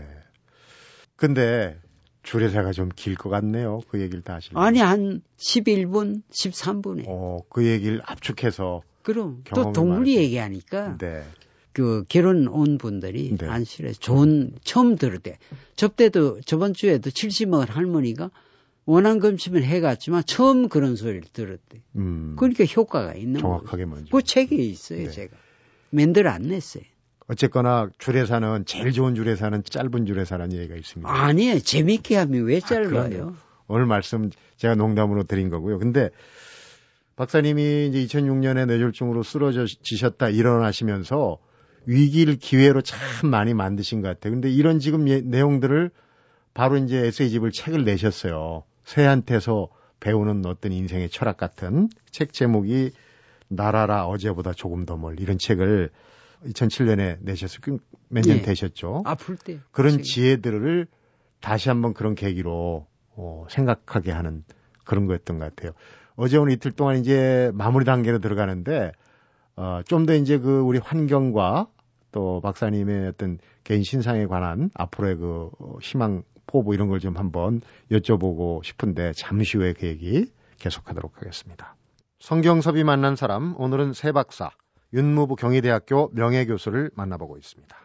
근데 1.15 1.79
주례사가 2.23 2.71
좀 2.71 2.89
길 2.95 3.15
것 3.15 3.29
같네요. 3.29 3.81
그 3.89 4.01
얘기를 4.01 4.21
다 4.23 4.35
하시면. 4.35 4.61
아니 4.61 4.79
한 4.79 5.21
11분, 5.37 6.23
13분에. 6.31 7.03
어, 7.07 7.39
그 7.49 7.65
얘기를 7.67 8.01
압축해서 8.03 8.81
그럼 9.03 9.43
또 9.53 9.85
많으시죠. 9.85 10.19
얘기하니까 10.19 10.97
네. 10.97 11.23
그 11.73 12.05
결혼 12.07 12.47
온 12.47 12.77
분들이 12.77 13.35
네. 13.37 13.47
안실에서 13.47 13.99
좋은 13.99 14.53
처음 14.63 14.95
들을 14.95 15.19
때 15.19 15.37
접대도 15.75 16.41
저번 16.45 16.73
주에도 16.73 17.09
70먹은 17.11 17.67
할머니가 17.67 18.31
원한 18.85 19.19
검침을 19.19 19.63
해갔지만 19.63 20.23
처음 20.25 20.69
그런 20.69 20.95
소리를 20.95 21.21
들었대. 21.33 21.81
음. 21.95 22.35
그러니까 22.37 22.65
효과가 22.65 23.15
있는 23.15 23.41
거예요. 23.41 23.57
정확하게 23.59 23.85
먼저. 23.85 24.05
그 24.11 24.21
책에 24.21 24.55
있어요, 24.55 25.05
네. 25.05 25.09
제가. 25.09 25.35
맨들 25.89 26.27
안 26.27 26.43
냈어요. 26.43 26.83
어쨌거나 27.27 27.89
주례사는 27.97 28.65
제일 28.65 28.91
좋은 28.91 29.15
주례사는 29.15 29.63
짧은 29.63 30.05
주례사라는 30.05 30.55
얘기가 30.57 30.75
있습니다. 30.75 31.09
아니에요. 31.11 31.59
재밌게 31.59 32.15
하면 32.17 32.43
왜 32.43 32.59
짧아요? 32.59 32.89
그럼요. 33.09 33.33
오늘 33.67 33.87
말씀 33.87 34.29
제가 34.57 34.75
농담으로 34.75 35.23
드린 35.23 35.49
거고요. 35.49 35.79
근데 35.79 36.11
박사님이 37.15 37.87
이제 37.87 38.05
2006년에 38.19 38.67
뇌졸중으로 38.67 39.23
쓰러지셨다 39.23 40.29
일어나시면서 40.29 41.39
위기를 41.87 42.35
기회로 42.35 42.81
참 42.81 42.99
많이 43.31 43.55
만드신 43.55 44.01
것 44.01 44.09
같아요. 44.09 44.33
근데 44.33 44.51
이런 44.51 44.79
지금 44.79 45.07
예- 45.07 45.21
내용들을 45.21 45.89
바로 46.53 46.77
이제 46.77 46.97
에세이집을 47.07 47.51
책을 47.51 47.85
내셨어요. 47.85 48.63
새한테서 48.85 49.67
배우는 49.99 50.45
어떤 50.45 50.71
인생의 50.71 51.09
철학 51.09 51.37
같은 51.37 51.89
책 52.11 52.31
제목이 52.33 52.91
나라라 53.47 54.05
어제보다 54.07 54.53
조금 54.53 54.85
더 54.85 54.95
멀 54.97 55.19
이런 55.19 55.37
책을 55.37 55.89
2007년에 56.45 57.17
내셨어요. 57.21 57.77
몇년 58.09 58.37
예. 58.37 58.41
되셨죠. 58.41 59.03
아플 59.05 59.35
때. 59.37 59.59
그런 59.71 59.91
지금. 59.91 60.03
지혜들을 60.03 60.87
다시 61.41 61.69
한번 61.69 61.93
그런 61.93 62.15
계기로 62.15 62.85
어, 63.17 63.45
생각하게 63.49 64.11
하는 64.11 64.43
그런 64.83 65.05
거였던 65.07 65.39
것 65.39 65.55
같아요. 65.55 65.71
어제 66.15 66.37
오늘 66.37 66.53
이틀 66.53 66.71
동안 66.71 66.97
이제 66.97 67.51
마무리 67.53 67.85
단계로 67.85 68.19
들어가는데 68.19 68.91
어, 69.55 69.81
좀 69.85 70.05
더 70.05 70.13
이제 70.13 70.37
그 70.37 70.59
우리 70.59 70.77
환경과 70.79 71.67
또 72.11 72.41
박사님의 72.41 73.07
어떤 73.09 73.39
개인 73.63 73.83
신상에 73.83 74.25
관한 74.27 74.69
앞으로의 74.75 75.15
그 75.17 75.49
어, 75.59 75.77
희망 75.81 76.23
포부 76.55 76.73
이런 76.73 76.87
걸 76.87 76.99
좀 76.99 77.17
한번 77.17 77.59
여쭤보고 77.91 78.63
싶은데 78.63 79.11
잠시 79.13 79.57
후에 79.57 79.73
그 79.73 79.87
얘기 79.87 80.31
계속하도록 80.59 81.17
하겠습니다. 81.17 81.75
성경섭이 82.19 82.85
만난 82.85 83.17
사람 83.17 83.53
오늘은 83.57 83.91
새 83.91 84.13
박사 84.13 84.51
윤무부 84.93 85.35
경희대학교 85.35 86.11
명예교수를 86.13 86.91
만나보고 86.95 87.37
있습니다. 87.37 87.75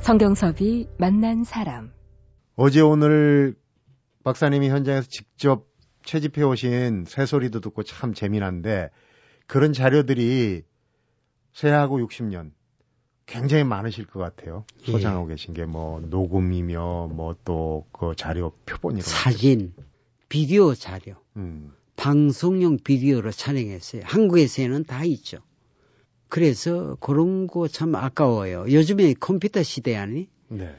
성경섭이 0.00 0.88
만난 0.98 1.44
사람. 1.44 1.92
어제 2.56 2.82
오늘 2.82 3.54
박사님이 4.22 4.68
현장에서 4.68 5.08
직접 5.08 5.66
채집해 6.04 6.42
오신 6.42 7.06
새소리도 7.06 7.60
듣고 7.60 7.84
참 7.84 8.12
재미난데 8.12 8.90
그런 9.46 9.72
자료들이 9.72 10.62
새하고 11.54 11.98
60년 12.06 12.50
굉장히 13.26 13.64
많으실 13.64 14.06
것 14.06 14.20
같아요. 14.20 14.64
예. 14.86 14.92
소장하고 14.92 15.26
계신 15.26 15.54
게 15.54 15.64
뭐 15.64 16.00
녹음이며 16.00 17.08
뭐 17.12 17.34
또 17.44 17.86
그 17.92 18.14
자료 18.16 18.52
표본 18.66 18.94
이런 18.96 19.04
거. 19.04 19.10
사진, 19.10 19.72
비디오 20.28 20.74
자료, 20.74 21.14
음. 21.36 21.72
방송용 21.96 22.78
비디오로 22.84 23.30
촬영했어요. 23.30 24.02
한국에서는 24.04 24.84
다 24.84 25.04
있죠. 25.04 25.38
그래서 26.28 26.96
그런 27.00 27.46
거 27.46 27.68
참 27.68 27.94
아까워요. 27.94 28.66
요즘에 28.68 29.14
컴퓨터 29.14 29.62
시대 29.62 29.94
아니? 29.96 30.28
네. 30.48 30.74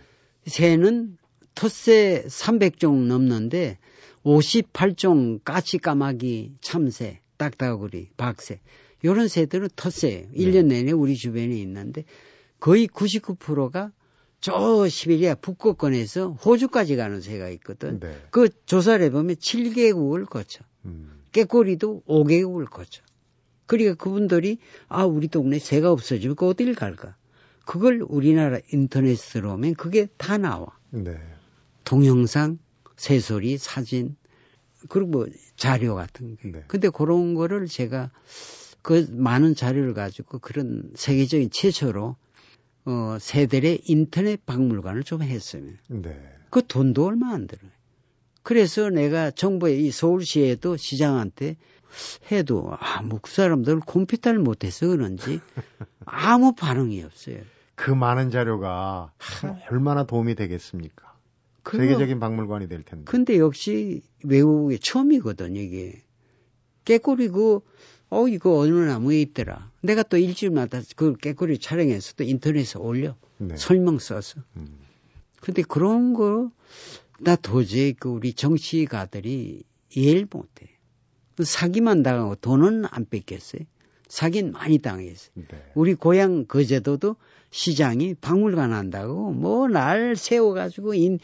새는 0.46 1.18
텃새 1.56 2.26
300종 2.28 3.06
넘는데 3.08 3.80
58종 4.24 5.40
까치 5.44 5.78
까마귀 5.78 6.56
참새 6.62 7.22
딱따구리 7.38 8.10
박새 8.18 8.60
요런 9.06 9.28
새들은 9.30 9.70
텃새예요. 9.76 10.28
1년 10.36 10.66
내내 10.66 10.92
우리 10.92 11.16
주변에 11.16 11.56
있는데 11.60 12.04
거의 12.66 12.88
99%가 12.88 13.92
저 14.40 14.88
시베리아 14.90 15.36
북극권에서 15.36 16.32
호주까지 16.32 16.96
가는 16.96 17.22
새가 17.22 17.50
있거든. 17.50 18.00
네. 18.00 18.20
그 18.32 18.50
조사를 18.66 19.06
해보면 19.06 19.36
7개국을 19.36 20.28
거쳐. 20.28 20.64
음. 20.86 21.22
깨꼬리도 21.32 22.02
5개국을 22.08 22.68
거쳐. 22.68 23.04
그러니까 23.68 23.94
그분들이 23.94 24.58
아 24.88 25.06
우리 25.06 25.28
동네 25.28 25.60
새가 25.60 25.92
없어지면 25.92 26.36
그 26.36 26.48
어딜 26.48 26.74
갈까? 26.74 27.16
그걸 27.68 28.02
우리나라 28.02 28.58
인터넷으로 28.74 29.54
오면 29.54 29.76
그게 29.76 30.08
다 30.18 30.40
나와. 30.40 30.66
네. 30.90 31.20
동영상, 31.84 32.58
새소리, 32.96 33.60
사진, 33.60 34.16
그리고 34.90 35.10
뭐 35.12 35.28
자료 35.56 35.94
같은 35.94 36.36
게. 36.38 36.52
네. 36.52 36.64
근데 36.68 36.90
그런 36.90 37.36
거를 37.36 37.68
제가 37.68 38.10
그 38.82 39.06
많은 39.12 39.54
자료를 39.54 39.94
가지고 39.94 40.40
그런 40.40 40.90
세계적인 40.96 41.52
최초로 41.52 42.16
어 42.86 43.18
새들의 43.20 43.82
인터넷 43.86 44.46
박물관을 44.46 45.04
좀 45.04 45.22
했으면 45.24 45.78
네. 45.88 46.18
그 46.50 46.66
돈도 46.66 47.06
얼마 47.06 47.34
안 47.34 47.48
들어요. 47.48 47.72
그래서 48.44 48.90
내가 48.90 49.32
정부의 49.32 49.84
이 49.86 49.92
서울시에도 49.92 50.78
시장한테 50.78 51.56
해도 52.32 52.72
아무 52.80 53.20
사람들 53.26 53.80
컴퓨터를 53.80 54.40
못해서 54.40 54.88
그런지 54.88 55.40
아무 56.06 56.54
반응이 56.54 57.02
없어요. 57.04 57.40
그 57.74 57.90
많은 57.92 58.30
자료가 58.30 59.12
참 59.42 59.58
얼마나 59.72 60.06
도움이 60.06 60.36
되겠습니까? 60.36 61.16
그거- 61.64 61.84
세계적인 61.84 62.20
박물관이 62.20 62.68
될 62.70 62.84
텐데. 62.84 63.06
근데 63.06 63.40
역시 63.40 64.02
외국에 64.24 64.78
처음이거든 64.78 65.56
이게 65.56 66.04
깨꼬리 66.86 67.30
그 67.30 67.62
어, 68.10 68.28
이거 68.28 68.58
어느 68.60 68.74
나무에 68.74 69.22
있더라. 69.22 69.72
내가 69.82 70.04
또 70.04 70.18
일주일마다 70.18 70.82
그 70.96 71.16
깨꼬리 71.18 71.58
촬영해서 71.58 72.14
또 72.16 72.24
인터넷에 72.24 72.80
올려. 72.80 73.16
네. 73.38 73.58
설명 73.58 74.00
써서. 74.00 74.42
음. 74.56 74.80
근데 75.42 75.62
그런 75.62 76.14
거, 76.14 76.52
나 77.20 77.36
도저히 77.36 77.94
그 77.94 78.10
우리 78.10 78.34
정치가들이 78.34 79.64
이해를 79.96 80.28
못해. 80.32 80.70
그 81.36 81.44
사기만 81.44 82.04
당하고 82.04 82.36
돈은 82.36 82.86
안 82.90 83.06
뺏겼어요. 83.06 83.62
사기는 84.08 84.52
많이 84.54 84.78
당했어요. 84.80 85.32
네. 85.36 85.72
우리 85.74 85.94
고향 85.96 86.46
거제도도 86.46 87.16
시장이 87.52 88.16
박물관 88.16 88.72
한다고 88.74 89.32
뭐 89.32 89.68
날 89.68 90.16
세워가지고 90.16 90.94
인, 90.94 91.20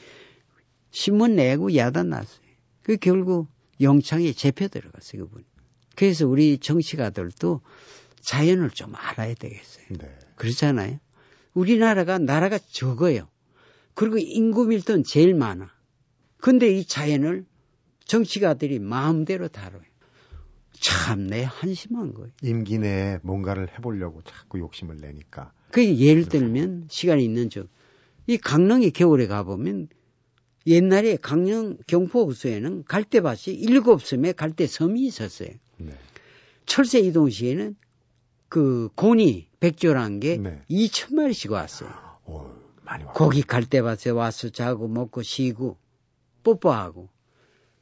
신문 0.89 1.35
내고 1.35 1.75
야단 1.75 2.09
났어요. 2.09 2.41
그 2.83 2.97
결국 2.97 3.47
영창에 3.79 4.33
재표 4.33 4.67
들어갔어요, 4.67 5.27
그분. 5.27 5.43
그래서 5.95 6.27
우리 6.27 6.57
정치가들도 6.57 7.61
자연을 8.21 8.69
좀 8.71 8.93
알아야 8.95 9.33
되겠어요. 9.33 9.85
네. 9.89 10.17
그렇잖아요. 10.35 10.99
우리나라가 11.53 12.17
나라가 12.17 12.57
적어요. 12.57 13.27
그리고 13.93 14.17
인구 14.17 14.65
밀도는 14.65 15.03
제일 15.03 15.33
많아. 15.33 15.69
근데 16.37 16.69
이 16.71 16.85
자연을 16.85 17.45
정치가들이 18.05 18.79
마음대로 18.79 19.47
다뤄요. 19.47 19.81
참 20.79 21.27
내 21.27 21.43
한심한 21.43 22.13
거예요. 22.13 22.31
임기 22.41 22.79
내에 22.79 23.19
뭔가를 23.21 23.69
해보려고 23.77 24.21
자꾸 24.23 24.59
욕심을 24.59 24.97
내니까. 24.97 25.51
그 25.71 25.83
예를 25.97 26.25
들면 26.25 26.87
시간이 26.89 27.23
있는 27.23 27.49
중 27.49 27.67
이 28.27 28.37
강릉에 28.37 28.91
겨울에 28.91 29.25
가보면 29.27 29.89
옛날에 30.67 31.15
강릉 31.15 31.77
경포 31.87 32.25
호수에는 32.25 32.83
갈대밭이 32.83 33.55
일곱 33.55 34.03
섬에 34.05 34.33
갈대섬이 34.33 35.01
있었어요. 35.05 35.49
네. 35.77 35.93
철새 36.65 36.99
이동 36.99 37.29
시에는 37.29 37.75
그 38.47 38.89
곤이 38.95 39.47
백조란 39.59 40.19
게 40.19 40.37
네. 40.37 40.61
2천 40.69 41.15
마리씩 41.15 41.51
왔어요. 41.51 41.89
오, 42.25 42.45
많이 42.83 43.03
와. 43.03 43.13
거기 43.13 43.41
갈대밭에 43.41 44.11
와서 44.11 44.49
자고 44.49 44.87
먹고 44.87 45.23
쉬고 45.23 45.77
뽀뽀하고 46.43 47.09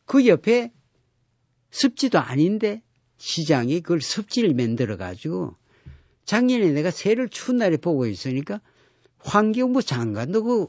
그 0.06 0.26
옆에 0.28 0.72
습지도 1.72 2.20
아닌데 2.20 2.82
시장이 3.18 3.82
그걸 3.82 4.02
습지를 4.02 4.54
만들어 4.54 4.98
가지고 4.98 5.56
작년에 6.26 6.72
내가 6.72 6.92
새를 6.92 7.30
추운 7.30 7.58
날에 7.58 7.78
보고 7.78 8.06
있으니까 8.06 8.62
환경부 9.20 9.84
장관도 9.84 10.44
그 10.44 10.68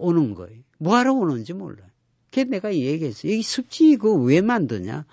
오는 0.00 0.34
거예요. 0.34 0.62
뭐하러 0.78 1.12
오는지 1.12 1.52
몰라요. 1.52 1.88
그래서 2.30 2.50
내가 2.50 2.74
얘기했어요. 2.74 3.32
이 3.32 3.42
습지 3.42 3.96
그왜 3.96 4.40
만드냐? 4.40 5.04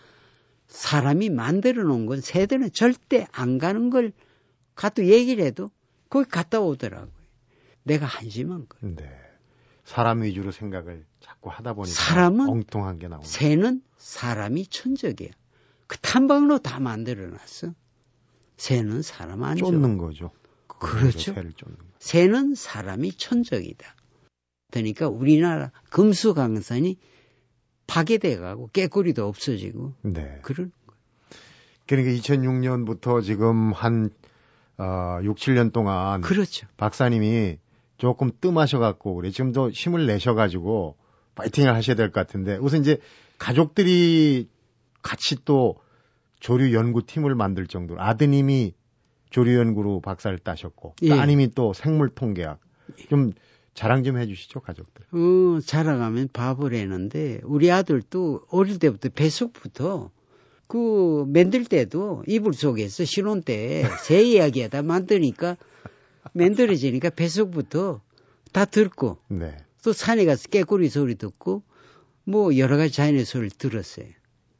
사람이 0.68 1.30
만들어 1.30 1.84
놓은 1.84 2.06
건 2.06 2.22
새들은 2.22 2.72
절대 2.72 3.28
안 3.32 3.58
가는 3.58 3.90
걸 3.90 4.12
가도 4.76 5.06
얘기를 5.06 5.44
해도 5.44 5.72
거기 6.10 6.30
갔다 6.30 6.60
오더라고요. 6.60 7.12
내가 7.84 8.06
한심한 8.06 8.68
거예요. 8.68 8.96
네. 8.96 9.10
사람 9.86 10.22
위주로 10.24 10.52
생각을 10.52 11.06
자꾸 11.22 11.50
하다 11.50 11.74
보니까 11.74 11.96
사람은 11.96 12.50
엉뚱한 12.50 13.00
게 13.00 13.08
나오는 13.08 13.26
새는 13.26 13.82
사람이 13.98 14.68
천적이야. 14.68 15.30
그 15.88 15.98
탐방로 16.00 16.60
다 16.60 16.80
만들어 16.82 17.28
놨어. 17.28 17.74
새는 18.58 19.02
사람 19.02 19.44
안 19.44 19.56
줘. 19.56 19.66
쫓는 19.66 19.98
거죠. 19.98 20.32
그렇죠. 20.68 21.34
새를 21.34 21.54
쫓는 21.54 21.78
거. 21.78 21.86
새는 22.00 22.56
사람이 22.56 23.14
천적이다. 23.14 23.96
그러니까 24.72 25.08
우리나라 25.08 25.72
금수 25.90 26.34
강산이 26.34 26.98
파괴돼 27.88 28.38
가고 28.38 28.70
깨꼬리도 28.74 29.26
없어지고 29.26 29.94
네. 30.02 30.40
그런 30.42 30.72
그러니까 31.88 32.12
2006년부터 32.22 33.24
지금 33.24 33.72
한 33.72 34.10
어, 34.78 35.20
6, 35.24 35.38
7년 35.38 35.72
동안 35.72 36.22
그렇죠. 36.22 36.68
박사님이 36.78 37.58
조금 37.98 38.30
뜸하셔 38.42 38.78
갖고 38.80 39.16
그래 39.16 39.32
지금도 39.32 39.72
힘을 39.72 40.06
내셔 40.06 40.34
가지고 40.36 40.98
파이팅을 41.36 41.74
하셔야 41.74 41.96
될 41.96 42.12
것 42.12 42.20
같은데 42.28 42.58
우선 42.58 42.82
이제 42.82 43.00
가족들이 43.40 44.50
같이 45.02 45.38
또 45.46 45.78
조류 46.40 46.74
연구팀을 46.74 47.34
만들 47.36 47.68
정도로 47.68 48.02
아드님이 48.02 48.74
조류 49.30 49.58
연구로 49.58 50.02
박사를 50.02 50.38
따셨고 50.40 50.96
예. 51.04 51.10
따님이 51.10 51.52
또 51.56 51.74
생물 51.74 52.10
통계학 52.10 52.60
좀 53.10 53.32
자랑 53.78 54.04
좀 54.04 54.18
해주시죠 54.18 54.62
가족들. 54.62 55.06
어, 55.12 55.60
자라가면 55.64 56.30
밥을 56.34 56.74
했는데 56.74 57.40
우리 57.44 57.72
아들도 57.72 58.42
어릴 58.50 58.80
때부터 58.80 59.10
뱃속부터 59.10 60.10
그 60.66 61.26
만들 61.28 61.64
때도 61.64 62.24
이불 62.26 62.56
속에서 62.56 63.06
신혼 63.06 63.44
때새 63.44 64.24
이야기하다 64.26 64.82
만드니까 64.82 65.58
만들어지니까 66.34 67.12
뱃속부터 67.12 68.02
다 68.52 68.66
듣고 68.66 69.20
네. 69.28 69.56
또 69.84 69.94
산에 69.94 70.26
가서 70.26 70.50
깨꼬리 70.50 70.90
소리 70.90 71.14
듣고 71.14 71.62
뭐 72.24 72.58
여러 72.58 72.78
가지 72.78 72.92
자연의 72.92 73.26
소리를 73.26 73.52
들었어요. 73.52 74.08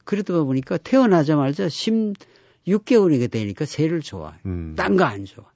그러다 0.04 0.44
보니까 0.44 0.78
태어나자마자 0.78 1.66
16개월이가 1.66 3.28
되니까 3.32 3.64
새를 3.64 4.00
좋아해요. 4.00 4.38
음. 4.46 4.74
딴거 4.76 5.02
안 5.02 5.24
좋아. 5.24 5.50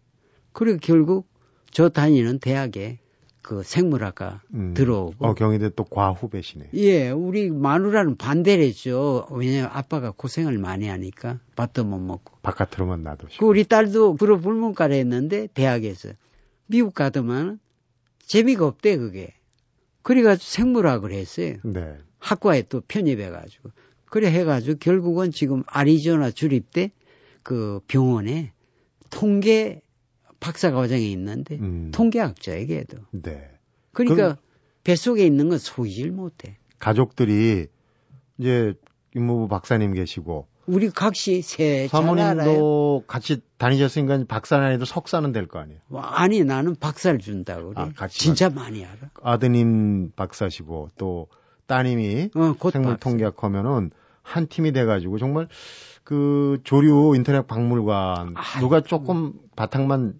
그리고 0.52 0.80
결국 0.82 1.28
저 1.70 1.88
다니는 1.88 2.40
대학에 2.40 2.98
그 3.42 3.62
생물학과 3.64 4.40
음. 4.54 4.72
들어오고 4.74 5.26
어 5.26 5.34
경희대 5.34 5.70
또 5.74 5.84
과후배시네. 5.84 6.70
예, 6.74 7.10
우리 7.10 7.50
마누라는 7.50 8.16
반대를 8.16 8.64
했죠. 8.64 9.26
왜냐면 9.30 9.68
아빠가 9.72 10.12
고생을 10.12 10.58
많이 10.58 10.88
하니까 10.88 11.40
밥도 11.56 11.84
못 11.84 11.98
먹고. 11.98 12.38
바깥으로만 12.42 13.02
놔두시고. 13.02 13.44
그 13.44 13.50
우리 13.50 13.64
딸도 13.64 14.14
불어 14.14 14.38
불문과를 14.38 14.96
했는데 14.96 15.48
대학에서 15.52 16.10
미국 16.66 16.94
가더만 16.94 17.58
재미가 18.20 18.66
없대 18.66 18.96
그게. 18.96 19.34
그래가지고 20.02 20.44
생물학을 20.44 21.12
했어요. 21.12 21.56
네. 21.64 21.96
학과에 22.18 22.62
또 22.62 22.80
편입해가지고. 22.80 23.70
그래 24.06 24.30
해가지고 24.30 24.78
결국은 24.78 25.32
지금 25.32 25.64
아리조나 25.66 26.30
주립대 26.30 26.92
그 27.42 27.80
병원에 27.88 28.52
통계 29.10 29.81
박사 30.42 30.72
과정에 30.72 31.00
있는데 31.06 31.56
음. 31.56 31.90
통계학자에게도 31.94 32.98
네. 33.12 33.48
그러니까 33.92 34.36
뱃속에 34.84 35.24
있는 35.24 35.48
건 35.48 35.58
소이질 35.58 36.10
못해. 36.10 36.56
가족들이 36.80 37.68
이제 38.38 38.74
임무부 39.14 39.46
박사님 39.48 39.94
계시고 39.94 40.48
우리 40.66 40.90
각시 40.90 41.42
알아요. 41.58 41.88
사모님도 41.88 43.04
같이 43.06 43.40
다니셨으니까 43.58 44.24
박사는 44.28 44.64
아니도 44.64 44.84
석사는 44.84 45.30
될 45.32 45.46
거 45.46 45.60
아니에요. 45.60 45.80
뭐, 45.88 46.00
아니 46.00 46.42
나는 46.44 46.74
박사를 46.76 47.18
준다고 47.20 47.70
그래. 47.70 47.80
아, 47.82 47.90
같이 47.94 48.18
진짜 48.18 48.50
많이 48.50 48.84
알아. 48.84 48.96
아드님 49.22 50.12
박사시고 50.16 50.90
또 50.98 51.28
따님이 51.66 52.30
어, 52.34 52.54
곧 52.58 52.70
생물 52.72 52.92
박사. 52.94 53.10
통계학 53.10 53.42
하면은 53.44 53.90
한 54.22 54.46
팀이 54.48 54.72
돼가지고 54.72 55.18
정말 55.18 55.48
그 56.04 56.58
조류 56.64 57.14
인터넷 57.16 57.46
박물관 57.46 58.34
아이고. 58.36 58.60
누가 58.60 58.80
조금 58.80 59.34
바탕만 59.56 60.14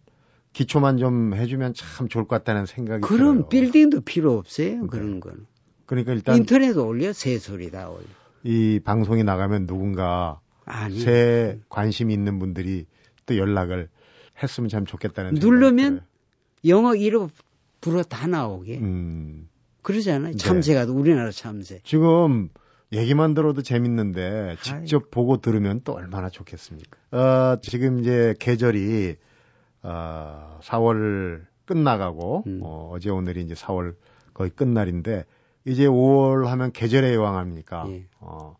기초만 0.53 0.99
좀 0.99 1.35
해주면 1.35 1.75
참 1.75 2.09
좋을 2.09 2.27
것 2.27 2.37
같다는 2.37 2.67
생각이 2.67 3.03
그런 3.03 3.37
들어요. 3.37 3.49
빌딩도 3.49 4.01
필요 4.03 4.37
없어요. 4.37 4.83
네. 4.83 4.87
그런 4.91 5.21
건. 5.21 5.47
그러니까 5.87 6.13
일단 6.13 6.37
인터넷 6.37 6.77
올려 6.77 7.13
새 7.13 7.39
소리 7.39 7.71
다 7.71 7.89
올려. 7.91 8.05
이 8.45 8.81
방송이 8.83 9.25
나가면 9.25 9.67
누군가 9.67 10.41
아니 10.65 10.99
새 10.99 11.59
관심이 11.69 12.13
있는 12.13 12.39
분들이 12.39 12.87
또 13.27 13.37
연락을 13.37 13.89
했으면 14.43 14.69
참 14.69 14.85
좋겠다는 14.85 15.35
누르면 15.35 16.03
영어 16.67 16.95
이름 16.95 17.29
불어 17.81 18.03
다 18.03 18.27
나오게. 18.27 18.79
음, 18.79 19.49
그러잖아요. 19.83 20.33
네. 20.33 20.37
참새가 20.37 20.85
우리나라 20.85 21.31
참새. 21.31 21.81
지금 21.85 22.49
얘기만 22.93 23.35
들어도 23.35 23.63
재밌는데 23.63 24.57
직접 24.63 25.11
보고 25.11 25.41
들으면 25.41 25.81
또 25.83 25.95
얼마나 25.95 26.29
좋겠습니까? 26.29 26.99
어, 27.17 27.59
지금 27.63 28.01
이제 28.01 28.35
계절이 28.39 29.17
어, 29.83 30.59
4월 30.63 31.45
끝나가고 31.65 32.45
음. 32.47 32.61
어, 32.63 32.91
어제 32.93 33.11
오늘이 33.11 33.43
이제 33.43 33.55
4월 33.55 33.95
거의 34.35 34.51
끝날인데 34.51 35.25
이제 35.65 35.87
5월 35.87 36.47
하면 36.47 36.73
계절의 36.73 37.15
여왕 37.15 37.37
아닙니까? 37.37 37.85
예. 37.89 38.07
어, 38.21 38.57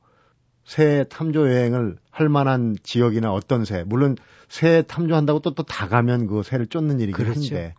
새 0.65 1.05
탐조 1.09 1.49
여행을 1.51 1.97
할 2.11 2.29
만한 2.29 2.77
지역이나 2.83 3.33
어떤 3.33 3.65
새 3.65 3.83
물론 3.85 4.17
새 4.49 4.83
탐조한다고 4.83 5.41
또 5.41 5.55
또 5.55 5.63
다 5.65 5.89
가면 5.89 6.27
그 6.29 6.43
새를 6.43 6.67
쫓는 6.67 7.01
일이긴 7.01 7.25
그렇죠. 7.25 7.41
한데 7.41 7.75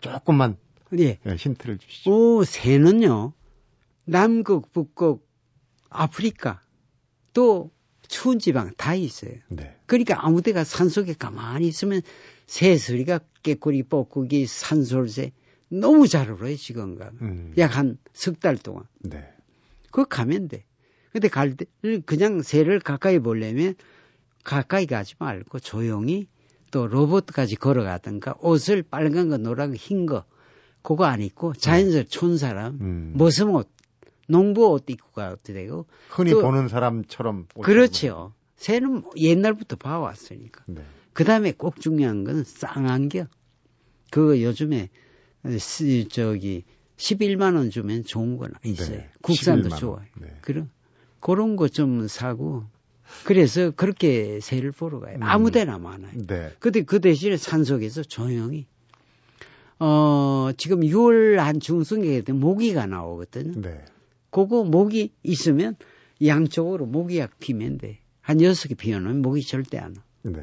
조금만 0.00 0.56
예. 0.98 1.18
예, 1.24 1.34
힌트를 1.34 1.78
주시죠. 1.78 2.10
오, 2.10 2.44
새는요. 2.44 3.32
남극, 4.04 4.72
북극, 4.72 5.26
아프리카 5.88 6.60
또 7.32 7.70
추운 8.08 8.38
지방 8.40 8.72
다 8.76 8.94
있어요. 8.94 9.32
네. 9.48 9.76
그러니까 9.86 10.26
아무 10.26 10.42
데가 10.42 10.64
산속에 10.64 11.14
가만히 11.14 11.68
있으면 11.68 12.02
새소리가 12.54 13.20
깨꼬리 13.44 13.84
뻐꾸기 13.84 14.46
산솔새 14.46 15.30
너무 15.68 16.08
잘 16.08 16.32
울어요 16.32 16.56
지금 16.56 16.96
가면 16.96 17.16
음, 17.22 17.54
약한 17.58 17.96
석 18.12 18.40
달 18.40 18.56
동안 18.56 18.84
네. 18.98 19.22
그거 19.92 20.04
가면 20.04 20.48
돼 20.48 20.64
근데 21.12 21.28
갈 21.28 21.54
때 21.56 21.66
그냥 22.06 22.42
새를 22.42 22.80
가까이 22.80 23.20
보려면 23.20 23.74
가까이 24.42 24.86
가지 24.86 25.14
말고 25.20 25.60
조용히 25.60 26.26
또 26.72 26.88
로봇까지 26.88 27.54
걸어가든가 27.56 28.34
옷을 28.40 28.82
빨간 28.82 29.28
거, 29.28 29.36
노란 29.36 29.70
거, 29.70 29.76
흰 29.76 30.06
거, 30.06 30.24
그거 30.82 31.04
안 31.04 31.20
입고 31.20 31.54
자연스레 31.54 32.04
촌 32.04 32.38
사람, 32.38 32.78
음. 32.80 33.12
무슨 33.16 33.48
옷, 33.50 33.68
농부 34.28 34.68
옷 34.70 34.88
입고 34.88 35.10
가도 35.10 35.36
되고. 35.42 35.86
흔히 36.08 36.30
또- 36.30 36.42
보는 36.42 36.68
사람처럼 36.68 37.46
그렇죠. 37.60 38.32
새는 38.54 39.02
옛날부터 39.16 39.74
봐왔으니까. 39.76 40.62
네. 40.68 40.82
그 41.12 41.24
다음에 41.24 41.52
꼭 41.52 41.80
중요한 41.80 42.24
건 42.24 42.44
쌍안경. 42.44 43.26
그거 44.10 44.40
요즘에 44.40 44.88
시- 45.58 46.08
저기 46.10 46.64
11만 46.96 47.56
원 47.56 47.70
주면 47.70 48.04
좋은 48.04 48.36
건 48.36 48.52
있어요. 48.64 48.98
네, 48.98 49.08
국산도 49.22 49.68
11만 49.68 49.72
원. 49.72 49.80
좋아요. 49.80 50.04
네. 50.20 50.28
그런 50.42 50.70
그런 51.20 51.56
거 51.56 51.68
좀 51.68 52.06
사고 52.08 52.64
그래서 53.24 53.70
그렇게 53.72 54.38
새를 54.40 54.70
보러 54.72 55.00
가요. 55.00 55.16
음. 55.16 55.22
아무 55.22 55.50
데나 55.50 55.78
많아요. 55.78 56.12
네. 56.26 56.52
근데 56.58 56.82
그 56.82 57.00
대신에 57.00 57.36
산속에서 57.36 58.02
조용히 58.04 58.66
어 59.78 60.50
지금 60.56 60.80
6월 60.80 61.36
한 61.36 61.58
중순에 61.60 62.22
모기가 62.32 62.86
나오거든요. 62.86 63.60
네. 63.60 63.84
그거 64.30 64.62
모기 64.64 65.12
있으면 65.22 65.76
양쪽으로 66.24 66.86
모기약 66.86 67.38
피면 67.40 67.78
돼. 67.78 67.98
한 68.20 68.40
여섯 68.42 68.68
개 68.68 68.74
피워놓으면 68.74 69.22
모기 69.22 69.42
절대 69.42 69.78
안 69.78 69.96
와. 69.96 70.02
네. 70.22 70.42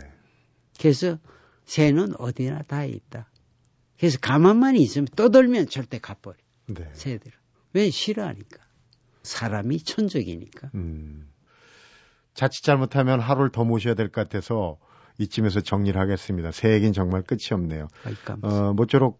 그래서 0.80 1.18
새는 1.66 2.13
어디나 2.20 2.63
다 2.63 2.86
있다. 2.86 3.30
그래서 3.98 4.18
가만만 4.22 4.76
있으면 4.76 5.08
떠돌면 5.16 5.68
절대 5.70 6.00
가버려. 6.00 6.36
네. 6.68 6.90
새들은. 6.94 7.32
왜 7.74 7.90
싫어하니까. 7.90 8.58
사람이 9.24 9.80
천적이니까. 9.80 10.72
음. 10.76 11.30
자칫 12.34 12.63
잘못하면 12.63 13.20
하루를 13.20 13.52
더 13.52 13.63
모셔야 13.66 13.96
될 13.96 14.10
것 14.10 14.22
같아서 14.22 14.78
이쯤에서 15.18 15.62
정리를 15.62 16.00
하겠습니다. 16.00 16.52
새 16.52 16.74
얘기는 16.74 16.94
정말 16.94 17.24
끝이 17.24 17.48
없네요. 17.52 17.88
어, 18.44 18.74
모쪼록 18.74 19.20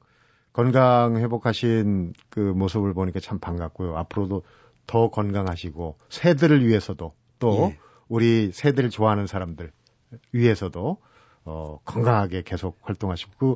건강 0.54 1.18
회복하신 1.18 2.14
그 2.30 2.40
모습을 2.40 2.94
보니까 2.94 3.20
참 3.20 3.40
반갑고요. 3.40 3.98
앞으로도 3.98 4.44
더 4.86 5.10
건강하시고 5.10 5.98
새들을 6.10 6.66
위해서도 6.66 7.14
또 7.40 7.70
예. 7.72 7.80
우리 8.08 8.52
새들을 8.52 8.90
좋아하는 8.92 9.28
사람들 9.28 9.72
위해서도 10.32 10.98
어, 11.48 11.80
건강하게 11.86 12.44
계속 12.44 12.78
활동하시고 12.84 13.32
그 13.38 13.56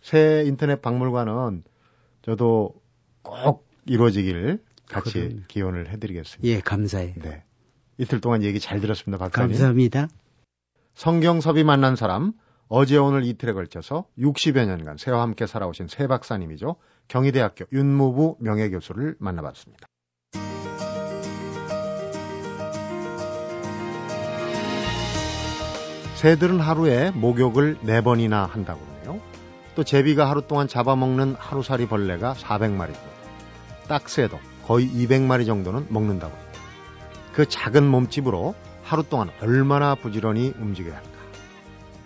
새 0.00 0.44
인터넷 0.46 0.80
박물관은 0.80 1.62
저도 2.22 2.74
꼭 3.22 3.66
이루어지길 3.86 4.62
같이 4.88 5.12
그럼요. 5.12 5.40
기원을 5.48 5.88
해드리겠습니다. 5.90 6.48
예, 6.48 6.60
감사해요. 6.60 7.14
네. 7.22 7.44
이틀 7.98 8.20
동안 8.20 8.42
얘기 8.42 8.60
잘 8.60 8.80
들었습니다, 8.80 9.18
박사님. 9.18 9.50
감사합니다. 9.50 10.08
성경섭이 10.94 11.64
만난 11.64 11.96
사람 11.96 12.32
어제 12.68 12.96
오늘 12.96 13.24
이틀에 13.24 13.52
걸쳐서 13.52 14.06
60여 14.18 14.66
년간 14.66 14.96
새와 14.96 15.22
함께 15.22 15.46
살아오신 15.46 15.88
새 15.88 16.06
박사님이죠. 16.06 16.76
경희대학교 17.08 17.66
윤무부 17.72 18.36
명예교수를 18.40 19.16
만나봤습니다. 19.18 19.86
새들은 26.20 26.60
하루에 26.60 27.10
목욕을 27.12 27.78
4번이나 27.78 28.46
한다고 28.46 28.78
하네요. 28.98 29.22
또 29.74 29.84
제비가 29.84 30.28
하루 30.28 30.42
동안 30.46 30.68
잡아먹는 30.68 31.34
하루살이 31.38 31.86
벌레가 31.88 32.34
400마리 32.34 32.92
정도. 32.92 33.10
딱새도 33.88 34.38
거의 34.66 34.86
200마리 34.86 35.46
정도는 35.46 35.86
먹는다고 35.88 36.36
합니다. 36.36 36.60
그 37.32 37.48
작은 37.48 37.88
몸집으로 37.88 38.54
하루 38.82 39.02
동안 39.02 39.30
얼마나 39.40 39.94
부지런히 39.94 40.52
움직여야 40.60 40.94
할까. 40.94 41.08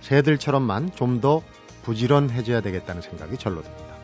새들처럼만 0.01 0.93
좀 0.95 1.21
더 1.21 1.43
부지런해져야 1.83 2.61
되겠다는 2.61 3.03
생각이 3.03 3.37
절로 3.37 3.63
듭니다. 3.63 3.97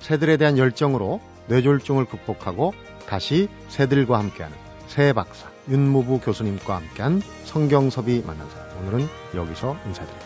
새들에 0.00 0.38
대한 0.38 0.58
열정으로 0.58 1.20
뇌졸중을 1.46 2.06
극복하고 2.06 2.74
다시 3.08 3.48
새들과 3.68 4.18
함께하는 4.18 4.56
새 4.88 5.12
박사 5.12 5.48
윤무부 5.68 6.18
교수님과 6.18 6.74
함께한 6.74 7.22
성경섭이 7.44 8.24
만난 8.26 8.50
사람. 8.50 8.65
오늘은 8.80 9.08
여기서 9.34 9.76
인사드립니다. 9.86 10.25